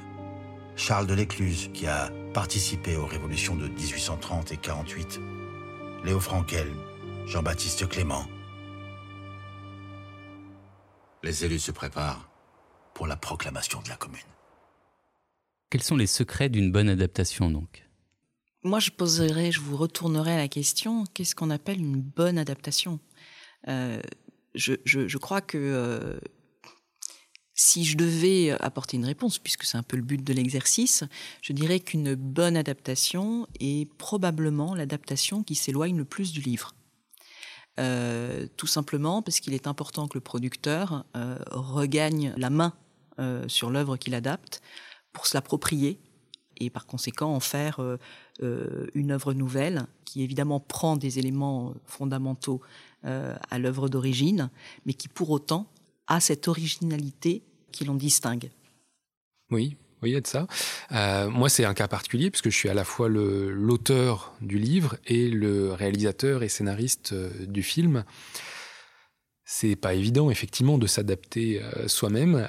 Charles 0.76 1.06
de 1.06 1.14
l'Écluse, 1.14 1.70
qui 1.72 1.86
a 1.86 2.10
participé 2.34 2.96
aux 2.96 3.06
révolutions 3.06 3.56
de 3.56 3.66
1830 3.66 4.52
et 4.52 4.58
48, 4.58 5.18
Léo 6.04 6.20
Frankel, 6.20 6.70
Jean-Baptiste 7.24 7.88
Clément. 7.88 8.26
Les 11.22 11.46
élus 11.46 11.60
se 11.60 11.70
préparent 11.72 12.28
pour 12.92 13.06
la 13.06 13.16
proclamation 13.16 13.80
de 13.80 13.88
la 13.88 13.96
commune. 13.96 14.20
Quels 15.70 15.82
sont 15.82 15.96
les 15.96 16.06
secrets 16.06 16.50
d'une 16.50 16.70
bonne 16.70 16.90
adaptation 16.90 17.50
donc? 17.50 17.88
Moi 18.64 18.80
je 18.80 18.90
poserai, 18.90 19.50
je 19.50 19.60
vous 19.60 19.78
retournerai 19.78 20.36
la 20.36 20.48
question, 20.48 21.04
qu'est-ce 21.14 21.34
qu'on 21.34 21.50
appelle 21.50 21.78
une 21.78 22.02
bonne 22.02 22.36
adaptation? 22.36 23.00
Euh, 23.66 24.02
je, 24.54 25.16
crois 25.16 25.40
que 25.40 25.56
euh, 25.56 26.18
si 27.56 27.84
je 27.84 27.96
devais 27.96 28.50
apporter 28.60 28.98
une 28.98 29.06
réponse, 29.06 29.38
puisque 29.38 29.64
c'est 29.64 29.78
un 29.78 29.82
peu 29.82 29.96
le 29.96 30.02
but 30.02 30.22
de 30.22 30.32
l'exercice, 30.32 31.04
je 31.40 31.52
dirais 31.54 31.80
qu'une 31.80 32.14
bonne 32.14 32.56
adaptation 32.56 33.48
est 33.58 33.90
probablement 33.94 34.74
l'adaptation 34.74 35.42
qui 35.42 35.54
s'éloigne 35.54 35.96
le 35.96 36.04
plus 36.04 36.32
du 36.32 36.40
livre. 36.40 36.74
Euh, 37.78 38.46
tout 38.56 38.66
simplement 38.66 39.20
parce 39.20 39.40
qu'il 39.40 39.52
est 39.52 39.66
important 39.66 40.08
que 40.08 40.14
le 40.16 40.22
producteur 40.22 41.04
euh, 41.14 41.38
regagne 41.50 42.32
la 42.38 42.48
main 42.48 42.72
euh, 43.18 43.46
sur 43.48 43.70
l'œuvre 43.70 43.98
qu'il 43.98 44.14
adapte 44.14 44.62
pour 45.12 45.26
se 45.26 45.36
l'approprier 45.36 45.98
et 46.58 46.70
par 46.70 46.86
conséquent 46.86 47.34
en 47.34 47.40
faire 47.40 47.80
une 48.40 49.10
œuvre 49.10 49.34
nouvelle 49.34 49.86
qui 50.06 50.22
évidemment 50.22 50.58
prend 50.58 50.96
des 50.96 51.18
éléments 51.18 51.74
fondamentaux 51.84 52.62
à 53.02 53.58
l'œuvre 53.58 53.90
d'origine, 53.90 54.48
mais 54.86 54.94
qui 54.94 55.08
pour 55.08 55.28
autant 55.28 55.66
a 56.06 56.20
cette 56.20 56.48
originalité 56.48 57.42
qui 57.72 57.84
l'en 57.84 57.94
distingue. 57.94 58.50
Oui, 59.50 59.76
oui, 60.02 60.10
il 60.10 60.12
y 60.12 60.16
a 60.16 60.20
de 60.20 60.26
ça. 60.26 60.46
Euh, 60.92 61.30
moi, 61.30 61.48
c'est 61.48 61.64
un 61.64 61.74
cas 61.74 61.88
particulier 61.88 62.30
puisque 62.30 62.50
je 62.50 62.56
suis 62.56 62.68
à 62.68 62.74
la 62.74 62.84
fois 62.84 63.08
l'auteur 63.08 64.34
du 64.40 64.58
livre 64.58 64.96
et 65.06 65.28
le 65.28 65.72
réalisateur 65.72 66.42
et 66.42 66.48
scénariste 66.48 67.12
euh, 67.12 67.30
du 67.46 67.62
film. 67.62 68.04
C'est 69.44 69.76
pas 69.76 69.94
évident, 69.94 70.30
effectivement, 70.30 70.76
de 70.76 70.86
s'adapter 70.86 71.62
euh, 71.62 71.88
soi-même. 71.88 72.48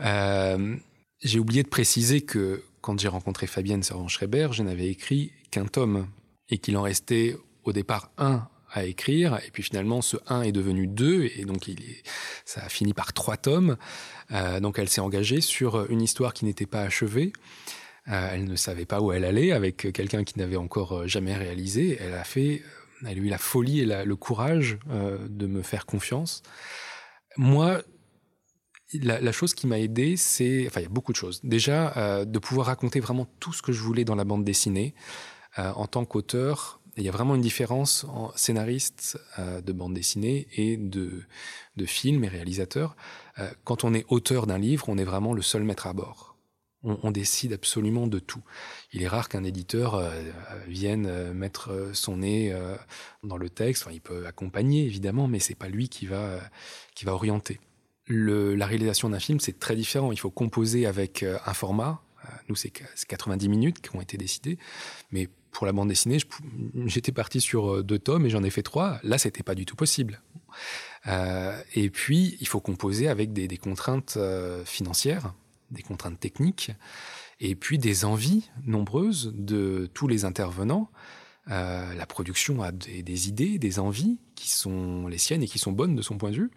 j'ai 1.22 1.38
oublié 1.38 1.62
de 1.62 1.68
préciser 1.68 2.22
que 2.22 2.62
quand 2.80 2.98
j'ai 3.00 3.08
rencontré 3.08 3.46
Fabienne 3.46 3.82
Servan-Schreiber, 3.82 4.48
je 4.50 4.64
n'avais 4.64 4.88
écrit 4.88 5.30
qu'un 5.50 5.66
tome 5.66 6.08
et 6.48 6.58
qu'il 6.58 6.76
en 6.76 6.82
restait 6.82 7.36
au 7.62 7.72
départ 7.72 8.10
un 8.18 8.48
à 8.72 8.84
écrire, 8.84 9.38
et 9.46 9.50
puis 9.50 9.62
finalement 9.62 10.00
ce 10.00 10.16
1 10.26 10.42
est 10.42 10.52
devenu 10.52 10.86
2, 10.86 11.30
et 11.36 11.44
donc 11.44 11.68
il 11.68 11.80
est, 11.82 12.02
ça 12.44 12.64
a 12.64 12.68
fini 12.68 12.94
par 12.94 13.12
trois 13.12 13.36
tomes. 13.36 13.76
Euh, 14.32 14.60
donc 14.60 14.78
elle 14.78 14.88
s'est 14.88 15.00
engagée 15.00 15.40
sur 15.40 15.90
une 15.90 16.00
histoire 16.00 16.32
qui 16.32 16.46
n'était 16.46 16.66
pas 16.66 16.80
achevée. 16.80 17.32
Euh, 18.08 18.30
elle 18.32 18.44
ne 18.44 18.56
savait 18.56 18.86
pas 18.86 19.00
où 19.00 19.12
elle 19.12 19.24
allait 19.24 19.52
avec 19.52 19.92
quelqu'un 19.92 20.24
qui 20.24 20.38
n'avait 20.38 20.56
encore 20.56 21.06
jamais 21.06 21.36
réalisé. 21.36 21.98
Elle 22.00 22.14
a 22.14 22.24
fait 22.24 22.62
elle 23.02 23.18
a 23.18 23.20
eu 23.20 23.28
la 23.28 23.38
folie 23.38 23.80
et 23.80 23.84
le 23.84 24.16
courage 24.16 24.78
de 24.86 25.46
me 25.48 25.62
faire 25.62 25.86
confiance. 25.86 26.44
Moi, 27.36 27.82
la, 28.94 29.32
chose 29.32 29.54
qui 29.54 29.66
m'a 29.66 29.80
aidé, 29.80 30.16
c'est, 30.16 30.68
enfin, 30.68 30.78
il 30.78 30.84
y 30.84 30.86
a 30.86 30.88
beaucoup 30.88 31.10
de 31.10 31.16
choses. 31.16 31.40
Déjà, 31.42 32.24
de 32.24 32.38
pouvoir 32.38 32.68
raconter 32.68 33.00
vraiment 33.00 33.26
tout 33.40 33.52
ce 33.52 33.60
que 33.60 33.72
je 33.72 33.80
voulais 33.80 34.04
dans 34.04 34.14
la 34.14 34.22
bande 34.22 34.44
dessinée. 34.44 34.94
en 35.56 35.88
tant 35.88 36.04
qu'auteur, 36.04 36.80
il 36.96 37.04
y 37.04 37.08
a 37.08 37.12
vraiment 37.12 37.34
une 37.34 37.42
différence 37.42 38.04
en 38.04 38.30
scénariste 38.36 39.18
de 39.38 39.72
bande 39.72 39.94
dessinée 39.94 40.46
et 40.56 40.76
de, 40.76 41.22
de 41.76 41.86
film 41.86 42.22
et 42.24 42.28
réalisateur. 42.28 42.96
quand 43.64 43.84
on 43.84 43.94
est 43.94 44.04
auteur 44.08 44.46
d'un 44.46 44.58
livre, 44.58 44.88
on 44.88 44.98
est 44.98 45.04
vraiment 45.04 45.32
le 45.32 45.42
seul 45.42 45.62
maître 45.62 45.86
à 45.86 45.94
bord 45.94 46.32
on, 46.84 47.10
décide 47.10 47.52
absolument 47.52 48.06
de 48.06 48.18
tout. 48.18 48.42
Il 48.92 49.02
est 49.02 49.08
rare 49.08 49.28
qu'un 49.28 49.44
éditeur 49.44 49.94
euh, 49.94 50.10
vienne 50.66 51.06
euh, 51.06 51.32
mettre 51.32 51.70
euh, 51.70 51.94
son 51.94 52.18
nez 52.18 52.54
dans 53.22 53.36
le 53.36 53.48
texte. 53.48 53.86
il 53.92 54.00
peut 54.00 54.26
accompagner 54.26 54.84
évidemment, 54.84 55.28
mais 55.28 55.38
c'est 55.38 55.54
pas 55.54 55.68
lui 55.68 55.88
qui 55.88 56.06
va 56.06 56.40
qui 56.94 57.04
va 57.04 57.14
orienter. 57.14 57.60
la 58.08 58.66
réalisation 58.66 59.10
d'un 59.10 59.20
film, 59.20 59.40
c'est 59.40 59.58
très 59.58 59.76
différent. 59.76 60.12
Il 60.12 60.18
faut 60.18 60.30
composer 60.30 60.86
avec 60.86 61.22
un 61.22 61.54
format. 61.54 62.02
Nous, 62.48 62.56
c'est 62.56 62.70
90 62.70 63.48
minutes 63.48 63.80
qui 63.80 63.94
ont 63.96 64.00
été 64.00 64.16
décidées, 64.16 64.58
mais 65.10 65.28
pour 65.52 65.66
la 65.66 65.72
bande 65.72 65.88
dessinée, 65.88 66.18
j'étais 66.86 67.12
parti 67.12 67.40
sur 67.40 67.84
deux 67.84 67.98
tomes 67.98 68.26
et 68.26 68.30
j'en 68.30 68.42
ai 68.42 68.50
fait 68.50 68.62
trois. 68.62 68.98
Là, 69.04 69.18
c'était 69.18 69.44
pas 69.44 69.54
du 69.54 69.66
tout 69.66 69.76
possible. 69.76 70.20
et 71.06 71.90
puis, 71.90 72.36
il 72.40 72.48
faut 72.48 72.60
composer 72.60 73.08
avec 73.08 73.32
des, 73.32 73.58
contraintes 73.58 74.18
financières 74.64 75.34
des 75.72 75.82
contraintes 75.82 76.20
techniques, 76.20 76.70
et 77.40 77.56
puis 77.56 77.78
des 77.78 78.04
envies 78.04 78.50
nombreuses 78.64 79.32
de 79.34 79.90
tous 79.92 80.06
les 80.06 80.24
intervenants. 80.24 80.90
Euh, 81.50 81.92
la 81.94 82.06
production 82.06 82.62
a 82.62 82.70
des, 82.70 83.28
idées, 83.28 83.58
des 83.58 83.80
envies 83.80 84.20
qui 84.36 84.50
sont 84.50 85.08
les 85.08 85.18
siennes 85.18 85.42
et 85.42 85.48
qui 85.48 85.58
sont 85.58 85.72
bonnes 85.72 85.96
de 85.96 86.02
son 86.02 86.18
point 86.18 86.30
de 86.30 86.36
vue. 86.36 86.50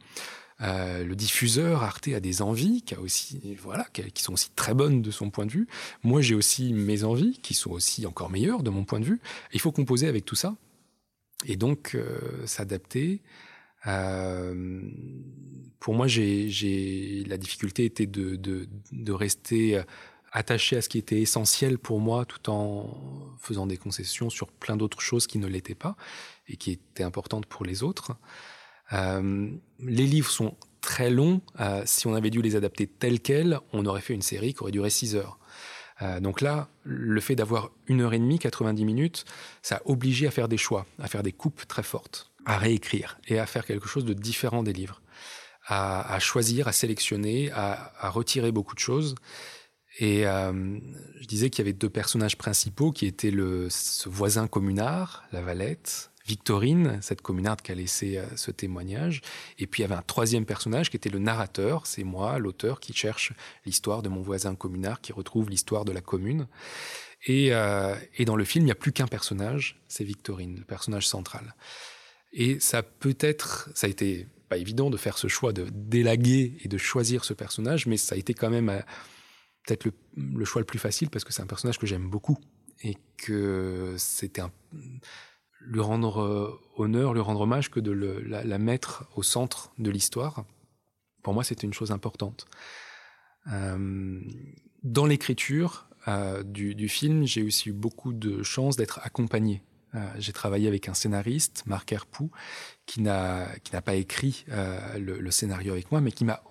Euh, 0.61 1.03
le 1.03 1.15
diffuseur 1.15 1.83
Arte 1.83 2.07
a 2.09 2.19
des 2.19 2.41
envies 2.41 2.81
qui, 2.81 2.95
aussi, 2.95 3.55
voilà, 3.61 3.85
qui 3.91 4.23
sont 4.23 4.33
aussi 4.33 4.49
très 4.55 4.73
bonnes 4.73 5.01
de 5.01 5.11
son 5.11 5.29
point 5.29 5.45
de 5.45 5.51
vue. 5.51 5.67
Moi, 6.03 6.21
j'ai 6.21 6.35
aussi 6.35 6.73
mes 6.73 7.03
envies 7.03 7.39
qui 7.41 7.53
sont 7.53 7.71
aussi 7.71 8.05
encore 8.05 8.29
meilleures 8.29 8.63
de 8.63 8.69
mon 8.69 8.85
point 8.85 8.99
de 8.99 9.05
vue. 9.05 9.19
Il 9.53 9.59
faut 9.59 9.71
composer 9.71 10.07
avec 10.07 10.23
tout 10.23 10.35
ça 10.35 10.55
et 11.45 11.57
donc 11.57 11.95
euh, 11.95 12.45
s'adapter 12.45 13.21
euh, 13.87 14.81
pour 15.79 15.93
moi, 15.93 16.07
j'ai 16.07 17.23
la 17.27 17.37
difficulté 17.37 17.85
était 17.85 18.07
de, 18.07 18.35
de, 18.35 19.11
rester 19.11 19.79
attaché 20.31 20.77
à 20.77 20.81
ce 20.81 20.89
qui 20.89 20.97
était 20.97 21.21
essentiel 21.21 21.77
pour 21.77 21.99
moi, 21.99 22.25
tout 22.25 22.49
en 22.49 22.97
faisant 23.37 23.67
des 23.67 23.77
concessions 23.77 24.31
sur 24.31 24.47
plein 24.47 24.75
d'autres 24.75 25.01
choses 25.01 25.27
qui 25.27 25.37
ne 25.37 25.45
l'étaient 25.45 25.75
pas 25.75 25.95
et 26.47 26.57
qui 26.57 26.71
étaient 26.71 27.03
importantes 27.03 27.45
pour 27.45 27.63
les 27.63 27.83
autres. 27.83 28.13
Euh, 28.93 29.49
les 29.79 30.05
livres 30.05 30.29
sont 30.29 30.55
très 30.81 31.09
longs. 31.09 31.41
Euh, 31.59 31.81
si 31.85 32.07
on 32.07 32.13
avait 32.13 32.29
dû 32.29 32.41
les 32.41 32.55
adapter 32.55 32.87
tels 32.87 33.19
quels, 33.19 33.59
on 33.73 33.85
aurait 33.85 34.01
fait 34.01 34.13
une 34.13 34.21
série 34.21 34.53
qui 34.53 34.61
aurait 34.61 34.71
duré 34.71 34.89
6 34.89 35.15
heures. 35.15 35.39
Euh, 36.01 36.19
donc 36.19 36.41
là, 36.41 36.67
le 36.83 37.21
fait 37.21 37.35
d'avoir 37.35 37.71
une 37.87 38.01
heure 38.01 38.13
et 38.13 38.19
demie, 38.19 38.37
90 38.37 38.85
minutes, 38.85 39.25
ça 39.61 39.77
a 39.77 39.81
obligé 39.85 40.27
à 40.27 40.31
faire 40.31 40.47
des 40.47 40.57
choix, 40.57 40.85
à 40.99 41.07
faire 41.07 41.23
des 41.23 41.31
coupes 41.31 41.67
très 41.67 41.83
fortes 41.83 42.31
à 42.45 42.57
réécrire 42.57 43.17
et 43.27 43.39
à 43.39 43.47
faire 43.47 43.65
quelque 43.65 43.87
chose 43.87 44.05
de 44.05 44.13
différent 44.13 44.61
des 44.61 44.73
livres, 44.73 45.01
à, 45.65 46.19
choisir, 46.19 46.67
à 46.67 46.73
sélectionner, 46.73 47.49
à, 47.51 48.09
retirer 48.11 48.51
beaucoup 48.51 48.75
de 48.75 48.79
choses. 48.79 49.15
Et 49.97 50.25
je 50.25 51.25
disais 51.27 51.49
qu'il 51.49 51.65
y 51.65 51.67
avait 51.67 51.73
deux 51.73 51.89
personnages 51.89 52.37
principaux 52.37 52.91
qui 52.91 53.07
étaient 53.07 53.31
le, 53.31 53.67
ce 53.71 54.09
voisin 54.09 54.45
communard, 54.45 55.23
la 55.31 55.41
Valette, 55.41 56.11
Victorine, 56.25 56.99
cette 57.01 57.21
communarde 57.21 57.61
qui 57.61 57.71
a 57.71 57.75
laissé 57.75 58.17
euh, 58.17 58.25
ce 58.35 58.49
témoignage. 58.49 59.21
Et 59.59 59.67
puis 59.67 59.81
il 59.81 59.83
y 59.83 59.85
avait 59.85 59.95
un 59.95 60.01
troisième 60.01 60.45
personnage 60.45 60.89
qui 60.89 60.97
était 60.97 61.09
le 61.09 61.19
narrateur, 61.19 61.85
c'est 61.85 62.03
moi, 62.03 62.39
l'auteur, 62.39 62.79
qui 62.79 62.93
cherche 62.93 63.33
l'histoire 63.65 64.01
de 64.01 64.09
mon 64.09 64.21
voisin 64.21 64.55
communard, 64.55 65.01
qui 65.01 65.13
retrouve 65.13 65.49
l'histoire 65.49 65.85
de 65.85 65.91
la 65.91 66.01
commune. 66.01 66.47
Et, 67.27 67.53
euh, 67.53 67.95
dans 68.25 68.35
le 68.35 68.43
film, 68.43 68.63
il 68.63 68.65
n'y 68.65 68.71
a 68.71 68.75
plus 68.75 68.91
qu'un 68.91 69.07
personnage, 69.07 69.79
c'est 69.87 70.03
Victorine, 70.03 70.55
le 70.57 70.63
personnage 70.63 71.07
central. 71.07 71.55
Et 72.33 72.59
ça 72.59 72.81
peut 72.81 73.17
être, 73.19 73.69
ça 73.75 73.87
a 73.87 73.89
été 73.89 74.27
pas 74.49 74.57
évident 74.57 74.89
de 74.89 74.97
faire 74.97 75.17
ce 75.17 75.27
choix 75.27 75.53
de 75.53 75.67
délaguer 75.71 76.57
et 76.63 76.67
de 76.67 76.77
choisir 76.77 77.23
ce 77.23 77.33
personnage, 77.33 77.85
mais 77.85 77.97
ça 77.97 78.15
a 78.15 78.17
été 78.17 78.33
quand 78.33 78.49
même 78.49 78.69
euh, 78.69 78.79
peut-être 79.65 79.87
le, 80.15 80.45
choix 80.45 80.61
le 80.61 80.65
plus 80.65 80.79
facile 80.79 81.09
parce 81.09 81.23
que 81.23 81.33
c'est 81.33 81.41
un 81.41 81.47
personnage 81.47 81.77
que 81.77 81.87
j'aime 81.87 82.09
beaucoup 82.09 82.37
et 82.83 82.97
que 83.17 83.95
c'était 83.97 84.41
un, 84.41 84.51
lui 85.61 85.79
rendre 85.79 86.21
euh, 86.21 86.59
honneur, 86.77 87.13
lui 87.13 87.21
rendre 87.21 87.41
hommage 87.41 87.71
que 87.71 87.79
de 87.79 87.91
la, 87.91 88.57
mettre 88.57 89.05
au 89.15 89.23
centre 89.23 89.71
de 89.77 89.89
l'histoire. 89.89 90.45
Pour 91.23 91.33
moi, 91.33 91.43
c'était 91.43 91.65
une 91.65 91.73
chose 91.73 91.91
importante. 91.91 92.45
Euh, 93.51 94.21
dans 94.83 95.05
l'écriture 95.05 95.87
du, 96.43 96.75
du, 96.75 96.87
film, 96.87 97.25
j'ai 97.25 97.41
aussi 97.41 97.69
eu 97.69 97.73
beaucoup 97.73 98.13
de 98.13 98.43
chance 98.43 98.75
d'être 98.75 98.99
accompagné 99.03 99.63
euh, 99.95 99.99
j'ai 100.17 100.33
travaillé 100.33 100.67
avec 100.67 100.89
un 100.89 100.93
scénariste, 100.93 101.63
Marc 101.65 101.91
Herpoux, 101.91 102.31
qui 102.85 103.01
n'a 103.01 103.47
pas 103.83 103.95
écrit 103.95 104.45
euh, 104.49 104.97
le, 104.99 105.31
scénario 105.31 105.73
avec 105.73 105.91
moi, 105.91 106.01
mais 106.01 106.11
qui 106.11 106.25
m'a 106.25 106.41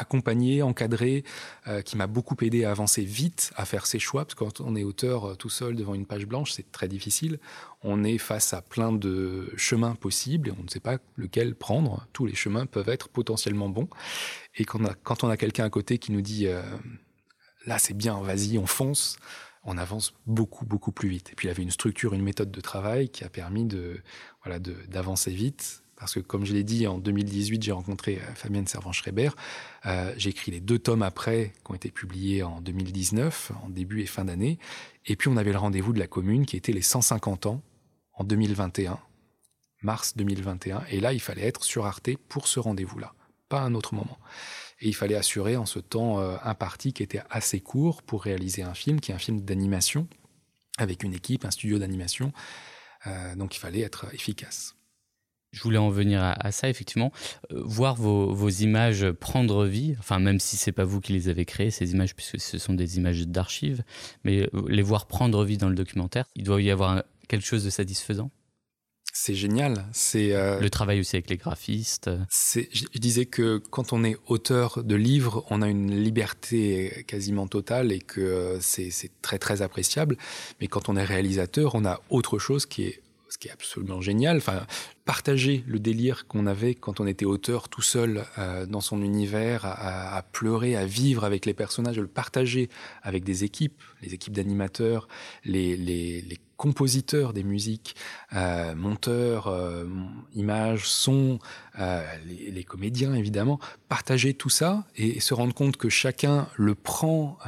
accompagné, 0.00 0.62
encadré, 0.62 1.24
euh, 1.66 1.82
qui 1.82 1.96
m'a 1.96 2.06
beaucoup 2.06 2.36
aidé 2.42 2.64
à 2.64 2.70
avancer 2.70 3.04
vite, 3.04 3.52
à 3.56 3.64
faire 3.64 3.86
ses 3.86 3.98
choix, 3.98 4.24
parce 4.24 4.34
que 4.34 4.44
quand 4.44 4.60
on 4.60 4.74
est 4.76 4.84
auteur 4.84 5.36
tout 5.36 5.48
seul 5.48 5.76
devant 5.76 5.94
une 5.94 6.06
page 6.06 6.26
blanche, 6.26 6.52
c'est 6.52 6.72
très 6.72 6.88
difficile. 6.88 7.38
On 7.82 8.04
est 8.04 8.18
face 8.18 8.52
à 8.52 8.62
plein 8.62 8.92
de 8.92 9.52
chemins 9.56 9.94
possibles 9.94 10.48
et 10.48 10.52
on 10.58 10.62
ne 10.62 10.68
sait 10.68 10.80
pas 10.80 10.98
lequel 11.16 11.54
prendre. 11.54 12.06
Tous 12.12 12.26
les 12.26 12.34
chemins 12.34 12.66
peuvent 12.66 12.88
être 12.88 13.08
potentiellement 13.08 13.68
bons. 13.68 13.88
Et 14.56 14.64
quand 14.64 15.24
on 15.24 15.30
a, 15.30 15.36
quelqu'un 15.36 15.64
à 15.64 15.70
côté 15.70 15.98
qui 15.98 16.12
nous 16.12 16.20
dit 16.20 16.46
là 17.66 17.78
c'est 17.78 17.94
bien, 17.94 18.20
vas-y, 18.20 18.58
on 18.58 18.66
fonce, 18.66 19.16
on 19.64 19.76
avance 19.78 20.14
beaucoup, 20.26 20.64
beaucoup 20.64 20.92
plus 20.92 21.08
vite. 21.08 21.30
Et 21.30 21.34
puis 21.34 21.48
il 21.48 21.50
avait 21.50 21.62
une 21.62 21.70
structure, 21.70 22.14
une 22.14 22.22
méthode 22.22 22.50
de 22.50 22.60
travail 22.60 23.08
qui 23.08 23.24
a 23.24 23.28
permis 23.28 23.64
de, 23.64 24.00
voilà, 24.44 24.58
d'avancer 24.58 25.30
vite. 25.30 25.82
Parce 26.00 26.14
que, 26.14 26.20
comme 26.20 26.46
je 26.46 26.54
l'ai 26.54 26.64
dit, 26.64 26.86
en 26.86 26.98
2018, 26.98 27.62
j'ai 27.62 27.72
rencontré 27.72 28.16
euh, 28.16 28.34
Fabienne 28.34 28.66
Servan-Schreiber. 28.66 29.30
Euh, 29.84 30.12
j'ai 30.16 30.30
écrit 30.30 30.50
les 30.50 30.60
deux 30.60 30.78
tomes 30.78 31.02
après, 31.02 31.52
qui 31.64 31.70
ont 31.70 31.74
été 31.74 31.90
publiés 31.90 32.42
en 32.42 32.62
2019, 32.62 33.52
en 33.62 33.68
début 33.68 34.00
et 34.00 34.06
fin 34.06 34.24
d'année. 34.24 34.58
Et 35.04 35.14
puis, 35.14 35.28
on 35.28 35.36
avait 35.36 35.52
le 35.52 35.58
rendez-vous 35.58 35.92
de 35.92 35.98
la 35.98 36.06
commune, 36.06 36.46
qui 36.46 36.56
était 36.56 36.72
les 36.72 36.80
150 36.80 37.44
ans, 37.44 37.62
en 38.14 38.24
2021, 38.24 38.98
mars 39.82 40.16
2021. 40.16 40.84
Et 40.90 41.00
là, 41.00 41.12
il 41.12 41.20
fallait 41.20 41.46
être 41.46 41.64
sur 41.64 41.84
Arte 41.84 42.16
pour 42.28 42.48
ce 42.48 42.60
rendez-vous-là, 42.60 43.12
pas 43.50 43.60
un 43.60 43.74
autre 43.74 43.94
moment. 43.94 44.18
Et 44.80 44.88
il 44.88 44.94
fallait 44.94 45.16
assurer 45.16 45.58
en 45.58 45.66
ce 45.66 45.78
temps 45.78 46.18
euh, 46.20 46.36
imparti 46.42 46.94
qui 46.94 47.02
était 47.02 47.22
assez 47.28 47.60
court 47.60 48.02
pour 48.02 48.22
réaliser 48.22 48.62
un 48.62 48.74
film, 48.74 49.00
qui 49.00 49.12
est 49.12 49.14
un 49.14 49.18
film 49.18 49.42
d'animation, 49.42 50.08
avec 50.78 51.02
une 51.02 51.12
équipe, 51.12 51.44
un 51.44 51.50
studio 51.50 51.78
d'animation. 51.78 52.32
Euh, 53.06 53.34
donc 53.36 53.54
il 53.56 53.58
fallait 53.58 53.80
être 53.80 54.12
efficace. 54.14 54.74
Je 55.52 55.62
voulais 55.62 55.78
en 55.78 55.90
venir 55.90 56.22
à, 56.22 56.52
ça, 56.52 56.68
effectivement. 56.68 57.12
Euh, 57.52 57.62
voir 57.64 57.96
vos, 57.96 58.48
images 58.48 59.10
prendre 59.12 59.66
vie, 59.66 59.96
enfin, 59.98 60.18
même 60.18 60.38
si 60.38 60.56
c'est 60.56 60.72
pas 60.72 60.84
vous 60.84 61.00
qui 61.00 61.12
les 61.12 61.28
avez 61.28 61.44
créées, 61.44 61.70
ces 61.70 61.92
images, 61.92 62.14
puisque 62.14 62.40
ce 62.40 62.58
sont 62.58 62.74
des 62.74 62.98
images 62.98 63.26
d'archives, 63.26 63.82
mais 64.24 64.48
les 64.68 64.82
voir 64.82 65.06
prendre 65.06 65.44
vie 65.44 65.56
dans 65.56 65.68
le 65.68 65.74
documentaire, 65.74 66.24
il 66.36 66.44
doit 66.44 66.60
y 66.62 66.70
avoir 66.70 67.02
quelque 67.28 67.46
chose 67.46 67.64
de 67.64 67.70
satisfaisant? 67.70 68.30
C'est 69.12 69.34
génial. 69.34 69.86
C'est 69.92 70.34
euh, 70.34 70.60
le 70.60 70.70
travail 70.70 71.00
aussi 71.00 71.16
avec 71.16 71.30
les 71.30 71.36
graphistes. 71.36 72.10
je, 72.30 72.98
disais 72.98 73.26
que 73.26 73.58
quand 73.58 73.92
on 73.92 74.04
est 74.04 74.16
auteur 74.26 74.84
de 74.84 74.94
livres, 74.94 75.44
on 75.50 75.62
a 75.62 75.68
une 75.68 75.94
liberté 75.94 77.04
quasiment 77.08 77.48
totale 77.48 77.92
et 77.92 77.98
que 77.98 78.20
euh, 78.20 78.60
c'est 78.60 79.10
très 79.20 79.38
très 79.38 79.62
appréciable. 79.62 80.16
Mais 80.60 80.68
quand 80.68 80.88
on 80.88 80.96
est 80.96 81.04
réalisateur, 81.04 81.74
on 81.74 81.84
a 81.84 82.00
autre 82.08 82.38
chose 82.38 82.66
qui 82.66 82.84
est 82.84 83.02
qui 83.40 83.48
est 83.48 83.52
absolument 83.52 84.00
génial. 84.00 84.36
Enfin, 84.36 84.66
partager 85.04 85.64
le 85.66 85.78
délire 85.80 86.26
qu'on 86.28 86.46
avait 86.46 86.74
quand 86.74 87.00
on 87.00 87.06
était 87.06 87.24
auteur 87.24 87.68
tout 87.68 87.82
seul 87.82 88.24
euh, 88.38 88.66
dans 88.66 88.80
son 88.80 89.02
univers, 89.02 89.64
à, 89.64 90.22
pleurer, 90.32 90.76
à 90.76 90.86
vivre 90.86 91.24
avec 91.24 91.46
les 91.46 91.54
personnages, 91.54 91.98
le 91.98 92.06
partager 92.06 92.68
avec 93.02 93.24
des 93.24 93.42
équipes, 93.42 93.82
les 94.02 94.14
équipes 94.14 94.34
d'animateurs, 94.34 95.08
les, 95.44 95.76
les, 95.76 96.20
les 96.20 96.38
compositeurs 96.60 97.32
des 97.32 97.42
musiques, 97.42 97.96
euh, 98.34 98.74
monteurs, 98.74 99.46
euh, 99.46 99.86
images, 100.34 100.86
sons, 100.86 101.38
euh, 101.78 102.04
les, 102.26 102.64
comédiens 102.64 103.14
évidemment, 103.14 103.58
partager 103.88 104.34
tout 104.34 104.50
ça 104.50 104.84
et, 104.94 105.20
se 105.20 105.32
rendre 105.32 105.54
compte 105.54 105.78
que 105.78 105.88
chacun 105.88 106.48
le 106.58 106.74
prend 106.74 107.38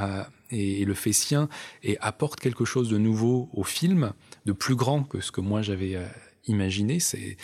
et, 0.51 0.87
le 0.87 0.95
fait 0.95 1.13
sien 1.13 1.51
et 1.83 1.99
apporte 2.01 2.41
quelque 2.41 2.65
chose 2.65 2.89
de 2.89 2.97
nouveau 2.97 3.51
au 3.53 3.65
film, 3.65 4.15
de 4.47 4.53
plus 4.53 4.77
grand 4.77 5.03
que 5.03 5.21
ce 5.21 5.31
que 5.31 5.43
moi 5.43 5.61
j'avais 5.61 5.99
imaginé, 6.47 6.99
c'est 6.99 7.37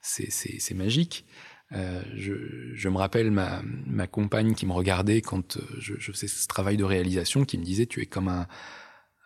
c'est 0.00 0.74
magique. 0.74 1.26
je, 1.70 2.88
me 2.88 2.96
rappelle 2.96 3.30
ma, 3.30 3.60
ma, 3.86 4.06
compagne 4.06 4.54
qui 4.54 4.64
me 4.64 4.72
regardait 4.72 5.20
quand 5.20 5.58
je, 5.78 5.92
je 5.98 6.12
faisais 6.12 6.28
ce 6.28 6.46
travail 6.46 6.78
de 6.78 6.84
réalisation, 6.84 7.44
qui 7.44 7.58
me 7.58 7.64
disait 7.64 7.84
tu 7.84 8.00
es 8.00 8.06
comme 8.06 8.28
un, 8.28 8.46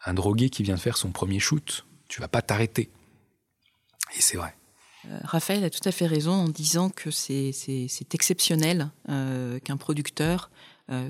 un 0.05 0.15
drogué 0.15 0.51
qui 0.51 0.63
vient 0.63 0.75
de 0.75 0.81
faire 0.81 0.97
son 0.97 1.11
premier 1.11 1.39
shoot, 1.39 1.87
tu 2.09 2.21
vas 2.21 2.29
pas 2.29 2.43
t'arrêter. 2.43 2.91
Et 4.17 4.21
c'est 4.21 4.37
vrai. 4.37 4.55
Raphaël 5.23 5.65
a 5.65 5.71
tout 5.71 5.87
à 5.87 5.93
fait 5.93 6.07
raison 6.07 6.33
en 6.33 6.49
disant 6.49 6.89
que 6.89 7.11
c'est 7.11 7.53
exceptionnel 8.13 8.91
qu'un 9.07 9.77
producteur 9.77 10.51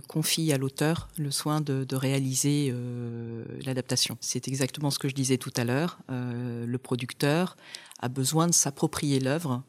confie 0.09 0.53
à 0.53 0.59
l'auteur 0.59 1.09
le 1.17 1.31
soin 1.31 1.61
de, 1.61 1.95
réaliser 1.95 2.75
l'adaptation. 3.65 4.17
C'est 4.21 4.49
exactement 4.49 4.91
ce 4.91 4.99
que 4.99 5.09
je 5.09 5.15
disais 5.15 5.39
tout 5.39 5.53
à 5.57 5.65
l'heure. 5.65 5.99
le 6.09 6.77
producteur 6.77 7.57
a 8.01 8.09
besoin 8.09 8.47
de 8.47 8.53
s'approprier 8.53 9.21
l'œuvre 9.21 9.63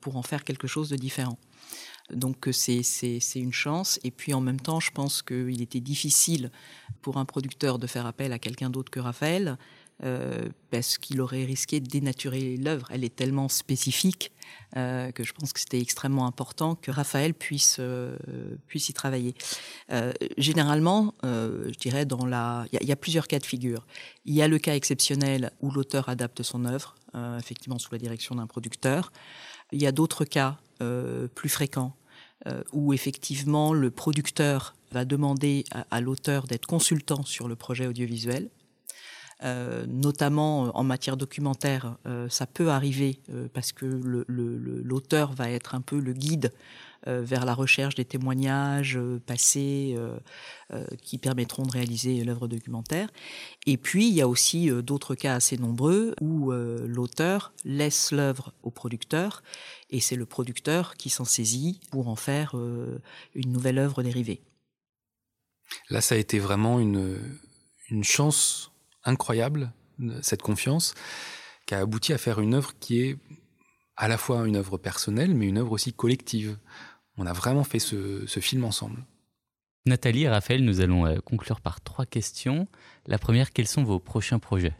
pour 0.00 0.16
en 0.16 0.22
faire 0.22 0.44
quelque 0.44 0.66
chose 0.66 0.90
de 0.90 0.96
différent. 0.96 1.38
Donc 2.10 2.48
euh, 2.48 2.52
c'est 2.52 3.20
une 3.36 3.52
chance. 3.52 3.98
Et 4.04 4.10
puis 4.10 4.34
en 4.34 4.40
même 4.40 4.60
temps, 4.60 4.80
je 4.80 4.90
pense 4.90 5.22
qu'il 5.22 5.62
était 5.62 5.80
difficile 5.80 6.50
pour 7.00 7.16
un 7.16 7.24
producteur 7.24 7.78
de 7.78 7.86
faire 7.86 8.06
appel 8.06 8.32
à 8.32 8.38
quelqu'un 8.38 8.70
d'autre 8.70 8.90
que 8.90 9.00
Raphaël, 9.00 9.56
euh, 10.04 10.48
parce 10.70 10.98
qu'il 10.98 11.20
aurait 11.20 11.44
risqué 11.44 11.80
de 11.80 11.88
dénaturer 11.88 12.56
l'œuvre. 12.56 12.88
Elle 12.90 13.04
est 13.04 13.14
tellement 13.14 13.48
spécifique 13.48 14.32
euh, 14.76 15.12
que 15.12 15.22
je 15.22 15.32
pense 15.32 15.52
que 15.52 15.60
c'était 15.60 15.80
extrêmement 15.80 16.26
important 16.26 16.74
que 16.74 16.90
Raphaël 16.90 17.34
puisse 17.34 17.78
y 17.78 18.92
travailler. 18.92 19.34
généralement, 20.38 21.14
je 21.22 21.78
dirais 21.78 22.04
dans 22.04 22.26
la, 22.26 22.66
il 22.72 22.82
y, 22.82 22.86
y, 22.86 22.92
a 22.92 22.96
plusieurs 22.96 23.28
cas 23.28 23.38
de 23.38 23.46
figure. 23.46 23.86
Il 24.24 24.34
y 24.34 24.42
a 24.42 24.48
le 24.48 24.58
cas 24.58 24.74
exceptionnel 24.74 25.52
où 25.60 25.70
l'auteur 25.70 26.08
adapte 26.08 26.42
son 26.42 26.64
œuvre, 26.64 26.96
effectivement 27.38 27.78
sous 27.78 27.92
la 27.92 27.98
direction 27.98 28.34
d'un 28.34 28.46
producteur. 28.46 29.12
Il 29.72 29.82
y 29.82 29.86
a 29.86 29.92
d'autres 29.92 30.24
cas 30.24 30.58
plus 31.34 31.48
fréquents 31.48 31.94
euh, 32.48 32.64
où 32.72 32.92
effectivement 32.92 33.72
le 33.72 33.92
producteur 33.92 34.74
va 34.90 35.04
demander 35.04 35.64
à, 35.90 36.00
l'auteur 36.00 36.48
d'être 36.48 36.66
consultant 36.66 37.22
sur 37.24 37.46
le 37.46 37.54
projet 37.54 37.86
audiovisuel. 37.86 38.50
Euh, 39.42 39.84
notamment 39.88 40.66
euh, 40.66 40.70
en 40.74 40.84
matière 40.84 41.16
documentaire, 41.16 41.96
ça 42.28 42.46
peut 42.46 42.70
arriver 42.70 43.18
parce 43.52 43.72
que 43.72 43.86
l'auteur 44.28 45.32
va 45.32 45.50
être 45.50 45.74
un 45.74 45.80
peu 45.80 45.98
le 45.98 46.12
guide 46.12 46.52
vers 47.06 47.44
la 47.44 47.54
recherche 47.54 47.96
des 47.96 48.04
témoignages 48.04 48.98
passés 49.26 49.96
qui 51.02 51.18
permettront 51.18 51.64
de 51.64 51.72
réaliser 51.72 52.22
l'œuvre 52.22 52.46
documentaire. 52.46 53.08
Et 53.66 53.76
puis, 53.76 54.08
il 54.08 54.14
y 54.14 54.20
a 54.20 54.28
aussi 54.28 54.70
d'autres 54.82 55.14
cas 55.14 55.34
assez 55.34 55.56
nombreux 55.56 56.14
où 56.20 56.52
l'auteur 56.52 57.52
laisse 57.64 58.12
l'œuvre 58.12 58.52
au 58.62 58.70
producteur 58.70 59.42
et 59.92 60.00
c'est 60.00 60.16
le 60.16 60.26
producteur 60.26 60.96
qui 60.96 61.10
s'en 61.10 61.24
saisit 61.24 61.80
pour 61.90 62.08
en 62.08 62.16
faire 62.16 62.56
euh, 62.56 62.98
une 63.34 63.52
nouvelle 63.52 63.78
œuvre 63.78 64.02
dérivée. 64.02 64.40
Là, 65.90 66.00
ça 66.00 66.14
a 66.16 66.18
été 66.18 66.38
vraiment 66.38 66.80
une 66.80 67.18
chance 68.02 68.71
incroyable, 69.04 69.72
cette 70.22 70.42
confiance, 70.42 70.94
qui 71.66 71.74
a 71.74 71.80
abouti 71.80 72.12
à 72.12 72.18
faire 72.18 72.40
une 72.40 72.54
œuvre 72.54 72.72
qui 72.78 73.00
est 73.00 73.18
à 73.96 74.08
la 74.08 74.18
fois 74.18 74.46
une 74.46 74.56
œuvre 74.56 74.78
personnelle, 74.78 75.34
mais 75.34 75.46
une 75.46 75.58
œuvre 75.58 75.72
aussi 75.72 75.92
collective. 75.92 76.58
On 77.16 77.26
a 77.26 77.32
vraiment 77.32 77.64
fait 77.64 77.78
ce, 77.78 78.26
ce 78.26 78.40
film 78.40 78.64
ensemble. 78.64 79.04
Nathalie 79.84 80.22
et 80.22 80.28
Raphaël, 80.28 80.64
nous 80.64 80.80
allons 80.80 81.06
euh, 81.06 81.18
conclure 81.24 81.60
par 81.60 81.80
trois 81.80 82.06
questions. 82.06 82.68
La 83.06 83.18
première, 83.18 83.52
quels 83.52 83.66
sont 83.66 83.82
vos 83.82 83.98
prochains 83.98 84.38
projets? 84.38 84.74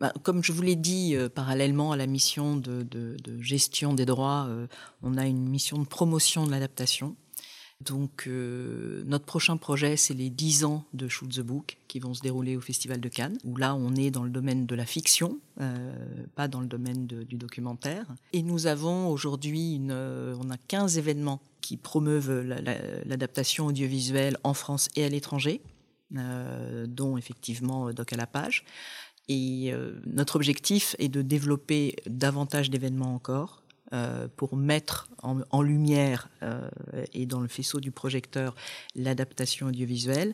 Bah, 0.00 0.12
comme 0.22 0.42
je 0.42 0.52
vous 0.52 0.62
l'ai 0.62 0.76
dit, 0.76 1.14
euh, 1.14 1.28
parallèlement 1.28 1.92
à 1.92 1.96
la 1.96 2.06
mission 2.06 2.56
de, 2.56 2.86
gestion 3.40 3.94
des 3.94 4.06
droits, 4.06 4.46
euh, 4.48 4.66
on 5.02 5.16
a 5.16 5.26
une 5.26 5.48
mission 5.48 5.78
de 5.78 5.86
promotion 5.86 6.46
de 6.46 6.50
l'adaptation. 6.50 7.16
Donc, 7.84 8.24
euh, 8.26 9.02
notre 9.06 9.24
prochain 9.24 9.56
projet, 9.56 9.96
c'est 9.96 10.14
les 10.14 10.30
10 10.30 10.64
ans 10.64 10.84
de 10.94 11.08
Shoot 11.08 11.30
the 11.30 11.40
Book 11.40 11.76
qui 11.88 12.00
vont 12.00 12.14
se 12.14 12.22
dérouler 12.22 12.56
au 12.56 12.60
Festival 12.60 13.00
de 13.00 13.08
Cannes, 13.08 13.38
où 13.44 13.56
là, 13.56 13.74
on 13.74 13.94
est 13.94 14.10
dans 14.10 14.24
le 14.24 14.30
domaine 14.30 14.66
de 14.66 14.74
la 14.74 14.86
fiction, 14.86 15.38
pas 16.34 16.48
dans 16.48 16.60
le 16.60 16.66
domaine 16.66 17.06
du 17.06 17.36
documentaire. 17.36 18.06
Et 18.32 18.42
nous 18.42 18.66
avons 18.66 19.08
aujourd'hui, 19.08 19.80
on 19.90 20.50
a 20.50 20.56
15 20.68 20.98
événements 20.98 21.40
qui 21.60 21.76
promeuvent 21.76 22.42
l'adaptation 23.04 23.66
audiovisuelle 23.66 24.36
en 24.42 24.54
France 24.54 24.88
et 24.96 25.04
à 25.04 25.08
l'étranger, 25.08 25.60
dont 26.10 27.16
effectivement 27.16 27.92
Doc 27.92 28.12
à 28.12 28.16
la 28.16 28.26
page. 28.26 28.64
Et 29.28 29.72
euh, 29.72 30.00
notre 30.06 30.36
objectif 30.36 30.94
est 30.98 31.08
de 31.08 31.22
développer 31.22 31.96
davantage 32.06 32.70
d'événements 32.70 33.14
encore 33.14 33.62
euh, 33.92 34.26
pour 34.36 34.56
mettre 34.56 35.08
en, 35.22 35.62
lumière 35.62 36.28
euh, 36.42 36.68
et 37.12 37.26
dans 37.26 37.40
le 37.40 37.48
faisceau 37.48 37.80
du 37.80 37.90
projecteur 37.90 38.54
l'adaptation 38.94 39.68
audiovisuelle. 39.68 40.32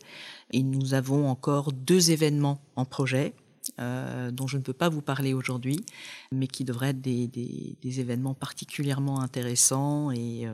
Et 0.51 0.63
nous 0.63 0.93
avons 0.93 1.27
encore 1.27 1.71
deux 1.71 2.11
événements 2.11 2.61
en 2.75 2.85
projet. 2.85 3.33
dont 3.77 4.47
je 4.47 4.57
ne 4.57 4.61
peux 4.61 4.73
pas 4.73 4.89
vous 4.89 5.01
parler 5.01 5.33
aujourd'hui, 5.33 5.85
mais 6.31 6.47
qui 6.47 6.65
devraient 6.65 6.89
être 6.89 7.01
des, 7.01 7.27
des, 7.27 7.99
événements 8.01 8.33
particulièrement 8.33 9.21
intéressants 9.21 10.11
et, 10.11 10.45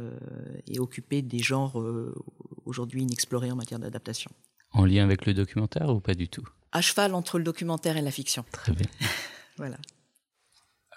et 0.67 0.79
occuper 0.79 1.23
des 1.23 1.39
genres 1.39 1.81
aujourd'hui 2.65 3.01
inexplorés 3.01 3.51
en 3.51 3.55
matière 3.55 3.79
d'adaptation. 3.79 4.29
En 4.71 4.85
lien 4.85 5.03
avec 5.03 5.25
le 5.25 5.33
documentaire 5.33 5.89
ou 5.89 5.99
pas 5.99 6.13
du 6.13 6.27
tout? 6.27 6.47
À 6.71 6.81
cheval 6.81 7.15
entre 7.15 7.39
le 7.39 7.43
documentaire 7.43 7.97
et 7.97 8.01
la 8.01 8.11
fiction. 8.11 8.45
Très 8.51 8.73
bien. 8.73 8.85
voilà. 9.57 9.77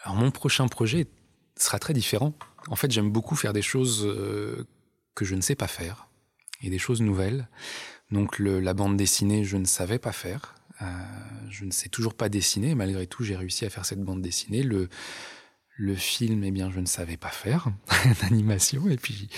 Alors 0.04 0.16
mon 0.16 0.30
prochain 0.30 0.68
projet 0.68 1.06
sera 1.56 1.78
très 1.78 1.94
différent. 1.94 2.34
En 2.68 2.76
fait, 2.76 2.90
j'aime 2.90 3.10
beaucoup 3.10 3.36
faire 3.36 3.52
des 3.52 3.62
choses 3.62 4.04
euh, 4.06 4.66
que 5.14 5.24
je 5.24 5.34
ne 5.34 5.40
sais 5.40 5.54
pas 5.54 5.66
faire 5.66 6.08
et 6.62 6.70
des 6.70 6.78
choses 6.78 7.00
nouvelles. 7.00 7.48
Donc 8.10 8.38
la 8.38 8.74
bande 8.74 8.96
dessinée, 8.96 9.44
je 9.44 9.56
ne 9.56 9.64
savais 9.64 9.98
pas 9.98 10.12
faire. 10.12 10.54
Euh, 10.80 10.84
je 11.48 11.64
ne 11.64 11.70
sais 11.70 11.88
toujours 11.88 12.14
pas 12.14 12.28
dessiner. 12.28 12.74
Malgré 12.74 13.06
tout, 13.06 13.24
j'ai 13.24 13.36
réussi 13.36 13.64
à 13.64 13.70
faire 13.70 13.84
cette 13.84 14.02
bande 14.02 14.22
dessinée. 14.22 14.62
Le, 14.62 14.88
film, 15.96 16.44
eh 16.44 16.50
bien, 16.50 16.70
je 16.70 16.80
ne 16.80 16.86
savais 16.86 17.16
pas 17.16 17.30
faire 17.30 17.68
d'animation. 18.22 18.88
Et 18.88 18.96
puis, 18.96 19.28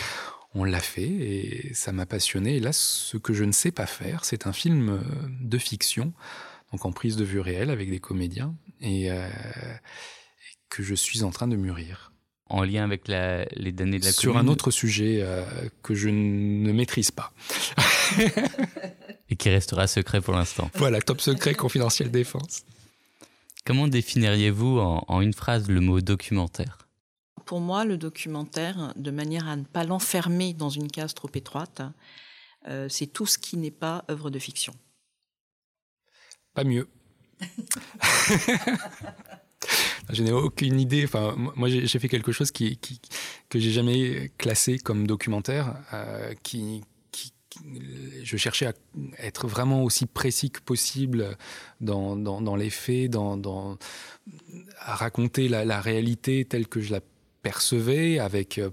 on 0.55 0.65
l'a 0.65 0.81
fait 0.81 1.09
et 1.09 1.75
ça 1.75 1.93
m'a 1.93 2.07
passionné. 2.07 2.57
Et 2.57 2.61
là, 2.61 2.73
ce 2.73 3.17
que 3.17 3.33
je 3.33 3.45
ne 3.45 3.53
sais 3.53 3.71
pas 3.71 3.87
faire, 3.87 4.25
c'est 4.25 4.47
un 4.47 4.53
film 4.53 4.89
euh, 4.91 5.01
de 5.41 5.59
fiction, 5.59 6.13
donc 6.73 6.85
en 6.85 6.93
prise 6.93 7.17
de 7.17 7.25
vue 7.25 7.41
réelle 7.41 7.71
avec 7.71 7.91
des 7.91 8.01
comédiens, 8.01 8.55
et, 8.81 9.11
que 10.75 10.83
je 10.83 10.95
suis 10.95 11.23
en 11.23 11.31
train 11.31 11.47
de 11.47 11.55
mûrir. 11.55 12.13
En 12.47 12.65
lien 12.65 12.83
avec 12.83 13.07
les 13.07 13.73
données 13.73 14.01
de 14.01 14.05
la 14.05 14.13
Sur 14.13 14.37
un 14.37 14.49
autre 14.49 14.71
sujet 14.71 15.21
euh, 15.23 15.45
que 15.83 15.95
je 15.95 16.09
ne 16.09 16.73
maîtrise 16.73 17.13
pas. 17.13 17.33
et 19.31 19.37
qui 19.37 19.51
restera 19.51 19.87
secret 19.87 20.21
pour 20.21 20.35
l'instant. 20.35 20.71
Voilà, 20.75 21.01
top 21.01 21.21
secret, 21.21 21.55
confidentiel 21.55 22.11
défense. 22.11 22.65
Comment 23.65 23.89
définiriez-vous 23.89 24.79
en 24.79 25.21
une 25.21 25.33
phrase 25.33 25.69
le 25.69 25.81
mot 25.81 26.01
documentaire? 26.01 26.85
Pour 27.47 27.61
moi, 27.61 27.85
le 27.85 27.97
documentaire, 27.97 28.93
de 28.97 29.11
manière 29.11 29.49
à 29.49 29.57
ne 29.57 29.65
pas 29.65 29.85
l'enfermer 29.85 30.55
dans 30.55 30.71
une 30.71 30.91
case 30.91 31.15
trop 31.15 31.31
étroite, 31.35 31.83
euh, 32.69 32.89
c'est 32.89 33.07
tout 33.07 33.27
ce 33.27 33.39
qui 33.39 33.57
n'est 33.57 33.71
pas 33.71 34.05
œuvre 34.11 34.29
de 34.31 34.39
fiction. 34.39 34.75
Pas 36.53 36.65
mieux. 36.65 36.89
je 40.13 40.23
n'ai 40.23 40.33
aucune 40.33 40.81
idée. 40.81 41.05
Enfin, 41.05 41.35
moi, 41.57 41.69
j'ai 41.69 41.99
fait 41.99 42.09
quelque 42.09 42.33
chose 42.33 42.51
qui, 42.51 42.77
qui 42.77 43.01
que 43.49 43.59
j'ai 43.59 43.71
jamais 43.71 44.33
classé 44.39 44.79
comme 44.79 45.07
documentaire, 45.07 45.75
euh, 45.93 46.35
qui, 46.43 46.83
je 48.25 48.37
cherchais 48.37 48.67
à 48.67 48.73
être 49.19 49.47
vraiment 49.47 49.85
aussi 49.85 50.07
précis 50.07 50.51
que 50.51 50.61
possible 50.61 51.37
dans, 51.81 52.57
les 52.57 52.71
faits, 52.71 53.13
dans, 53.13 53.79
à 54.81 54.97
raconter 54.97 55.49
la, 55.49 55.81
réalité 55.81 56.45
telle 56.45 56.67
que 56.67 56.81
je 56.81 56.91
la 56.91 57.01
percevait 57.43 58.19
avec 58.19 58.59
euh, 58.59 58.71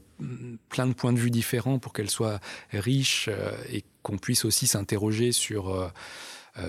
plein 0.69 0.87
de 0.87 0.93
points 0.93 1.13
de 1.13 1.19
vue 1.19 1.29
différents 1.29 1.77
pour 1.77 1.93
qu'elle 1.93 2.09
soit 2.09 2.39
riche 2.71 3.27
euh, 3.29 3.51
et 3.69 3.83
qu'on 4.01 4.17
puisse 4.17 4.45
aussi 4.45 4.65
s'interroger 4.65 5.31
sur, 5.31 5.91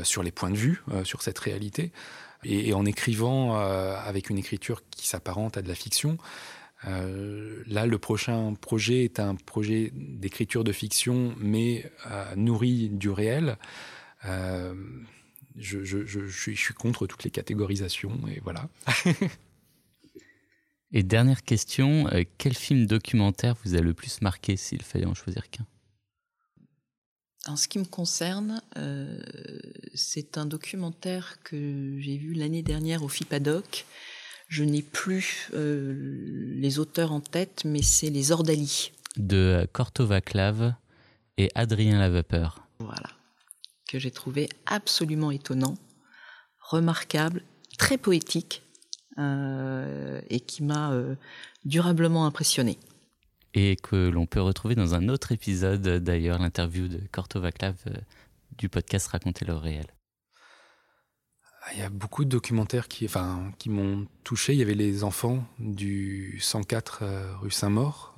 sur 0.02 0.22
les 0.22 0.32
points 0.32 0.50
de 0.50 0.56
vue, 0.56 0.82
sur 1.04 1.22
cette 1.22 1.38
réalité. 1.38 1.92
Et, 2.44 2.72
en 2.74 2.84
écrivant 2.84 3.56
avec 3.56 4.30
une 4.30 4.38
écriture 4.38 4.82
qui 4.90 5.06
s'apparente 5.06 5.56
à 5.56 5.62
de 5.62 5.68
la 5.68 5.74
fiction, 5.74 6.18
là, 6.84 7.86
le 7.86 7.98
prochain 7.98 8.54
projet 8.54 9.04
est 9.04 9.20
un 9.20 9.34
projet 9.34 9.92
d'écriture 9.94 10.64
de 10.64 10.72
fiction, 10.72 11.34
mais 11.38 11.90
nourri 12.36 12.88
du 12.88 13.10
réel. 13.10 13.56
Je, 14.24 15.84
je, 15.84 16.06
je, 16.06 16.26
suis 16.28 16.74
contre 16.74 17.06
toutes 17.06 17.24
les 17.24 17.30
catégorisations 17.30 18.18
et 18.28 18.40
voilà. 18.40 18.68
Et 20.92 21.02
dernière 21.02 21.42
question, 21.42 22.06
euh, 22.08 22.24
quel 22.36 22.54
film 22.54 22.86
documentaire 22.86 23.54
vous 23.64 23.74
a 23.74 23.80
le 23.80 23.94
plus 23.94 24.20
marqué 24.20 24.56
s'il 24.56 24.82
fallait 24.82 25.06
en 25.06 25.14
choisir 25.14 25.48
qu'un? 25.48 25.66
En 27.48 27.56
ce 27.56 27.66
qui 27.66 27.80
me 27.80 27.84
concerne, 27.84 28.62
euh, 28.76 29.18
c'est 29.94 30.38
un 30.38 30.46
documentaire 30.46 31.42
que 31.42 31.96
j'ai 31.98 32.16
vu 32.16 32.34
l'année 32.34 32.62
dernière 32.62 33.02
au 33.02 33.08
FIPADOC. 33.08 33.84
Je 34.48 34.62
n'ai 34.62 34.82
plus 34.82 35.50
euh, 35.54 36.54
les 36.54 36.78
auteurs 36.78 37.10
en 37.10 37.20
tête, 37.20 37.62
mais 37.64 37.82
c'est 37.82 38.10
Les 38.10 38.30
Ordalis. 38.30 38.92
De 39.16 39.66
Corto 39.72 40.06
Vaclav 40.06 40.74
et 41.36 41.50
Adrien 41.56 41.98
Lavapeur. 41.98 42.66
Voilà. 42.78 43.10
Que 43.88 43.98
j'ai 43.98 44.12
trouvé 44.12 44.48
absolument 44.66 45.32
étonnant, 45.32 45.74
remarquable, 46.60 47.42
très 47.76 47.98
poétique 47.98 48.62
et 49.18 50.40
qui 50.40 50.62
m'a 50.62 50.96
durablement 51.66 52.24
impressionné. 52.24 52.78
Et 53.54 53.76
que 53.76 54.08
l'on 54.08 54.26
peut 54.26 54.40
retrouver 54.40 54.74
dans 54.74 54.94
un 54.94 55.08
autre 55.08 55.32
épisode, 55.32 55.82
d'ailleurs, 55.82 56.38
l'interview 56.38 56.88
de 56.88 57.00
Korto 57.10 57.40
Vaclav 57.40 57.76
du 58.56 58.68
podcast 58.68 59.08
Raconter 59.08 59.44
le 59.44 59.54
réel. 59.54 59.86
Il 61.74 61.78
y 61.78 61.82
a 61.82 61.90
beaucoup 61.90 62.24
de 62.24 62.30
documentaires 62.30 62.88
qui, 62.88 63.04
enfin, 63.04 63.52
qui 63.58 63.70
m'ont 63.70 64.06
touché. 64.24 64.52
Il 64.52 64.58
y 64.58 64.62
avait 64.62 64.74
les 64.74 65.04
enfants 65.04 65.44
du 65.58 66.38
104 66.40 67.38
rue 67.40 67.50
Saint-Maur, 67.50 68.14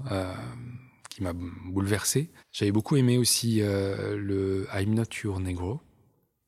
qui 1.14 1.22
m'a 1.22 1.32
bouleversé. 1.32 2.32
J'avais 2.50 2.72
beaucoup 2.72 2.96
aimé 2.96 3.18
aussi 3.18 3.62
euh, 3.62 4.16
le 4.16 4.66
I'm 4.74 4.94
Not 4.94 5.04
Your 5.22 5.38
Negro, 5.38 5.80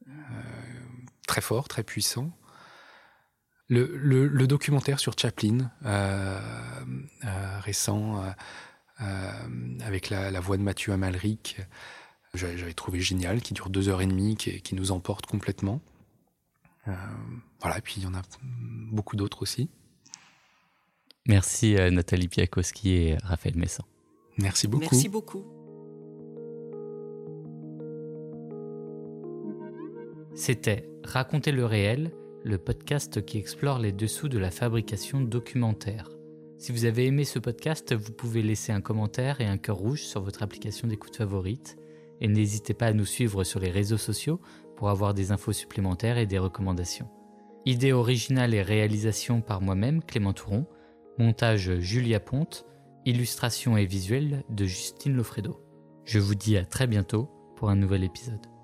euh, 0.09 0.13
très 1.29 1.41
fort, 1.41 1.69
très 1.69 1.85
puissant. 1.85 2.37
Le, 3.69 4.47
documentaire 4.47 4.99
sur 4.99 5.17
Chaplin, 5.17 5.71
euh, 5.85 6.41
récent, 7.61 8.23
avec 8.99 10.11
la, 10.11 10.31
la, 10.31 10.41
voix 10.41 10.57
de 10.57 10.63
Mathieu 10.63 10.93
Amalric, 10.93 11.59
j'avais 12.35 12.75
trouvé 12.75 13.01
génial, 13.01 13.41
qui 13.41 13.55
dure 13.55 13.71
deux 13.71 13.89
heures 13.89 14.01
et 14.01 14.07
demie, 14.07 14.37
qui, 14.37 14.61
qui 14.63 14.75
nous 14.75 14.91
emporte 14.93 15.27
complètement. 15.27 15.81
voilà, 17.61 17.79
et 17.79 17.81
puis 17.83 17.95
il 17.99 18.05
y 18.05 18.07
en 18.07 18.15
a 18.15 18.23
beaucoup 18.43 19.17
d'autres 19.17 19.43
aussi. 19.43 19.69
Merci 21.29 21.75
Nathalie 21.75 22.29
Piakowski 22.29 22.91
et 22.93 23.17
Raphaël 23.23 23.57
Messin. 23.57 23.85
Merci 24.39 24.69
beaucoup. 24.69 24.83
Merci 24.83 25.09
beaucoup. 25.09 25.45
C'était 30.37 30.89
Raconter 31.03 31.51
le 31.51 31.65
réel, 31.65 32.13
le 32.45 32.59
podcast 32.59 33.25
qui 33.25 33.39
explore 33.39 33.79
les 33.79 33.93
dessous 33.93 34.29
de 34.29 34.39
la 34.39 34.51
fabrication 34.51 35.21
documentaire. 35.21 36.16
Si 36.59 36.73
vous 36.73 36.87
avez 36.87 37.07
aimé 37.07 37.25
ce 37.25 37.39
podcast, 37.39 37.95
vous 37.95 38.13
pouvez 38.13 38.43
laisser 38.43 38.73
un 38.73 38.81
commentaire 38.81 39.41
et 39.41 39.47
un 39.47 39.59
cœur 39.59 39.77
rouge 39.77 40.03
sur 40.03 40.23
votre 40.23 40.43
application 40.43 40.89
d'écoute 40.89 41.17
favorite. 41.17 41.77
Et 42.23 42.29
n'hésitez 42.29 42.73
pas 42.73 42.87
à 42.87 42.93
nous 42.95 43.05
suivre 43.05 43.45
sur 43.45 43.61
les 43.61 43.71
réseaux 43.71 43.99
sociaux 43.99 44.41
pour 44.75 44.89
avoir 44.89 45.13
des 45.13 45.33
infos 45.33 45.53
supplémentaires 45.53 46.17
et 46.17 46.27
des 46.27 46.39
recommandations. 46.39 47.11
Idée 47.67 47.93
originale 47.93 48.55
et 48.55 48.63
réalisation 48.63 49.43
par 49.43 49.61
moi-même, 49.61 50.03
Clément 50.03 50.33
Touron. 50.33 50.67
Montage 51.19 51.79
Julia 51.81 52.21
Ponte. 52.21 52.65
Illustration 53.05 53.77
et 53.77 53.87
visuel 53.87 54.43
de 54.49 54.65
Justine 54.65 55.15
Lofredo. 55.15 55.61
Je 56.05 56.19
vous 56.19 56.35
dis 56.35 56.57
à 56.57 56.65
très 56.65 56.87
bientôt 56.87 57.29
pour 57.57 57.69
un 57.69 57.77
nouvel 57.77 58.03
épisode. 58.03 58.56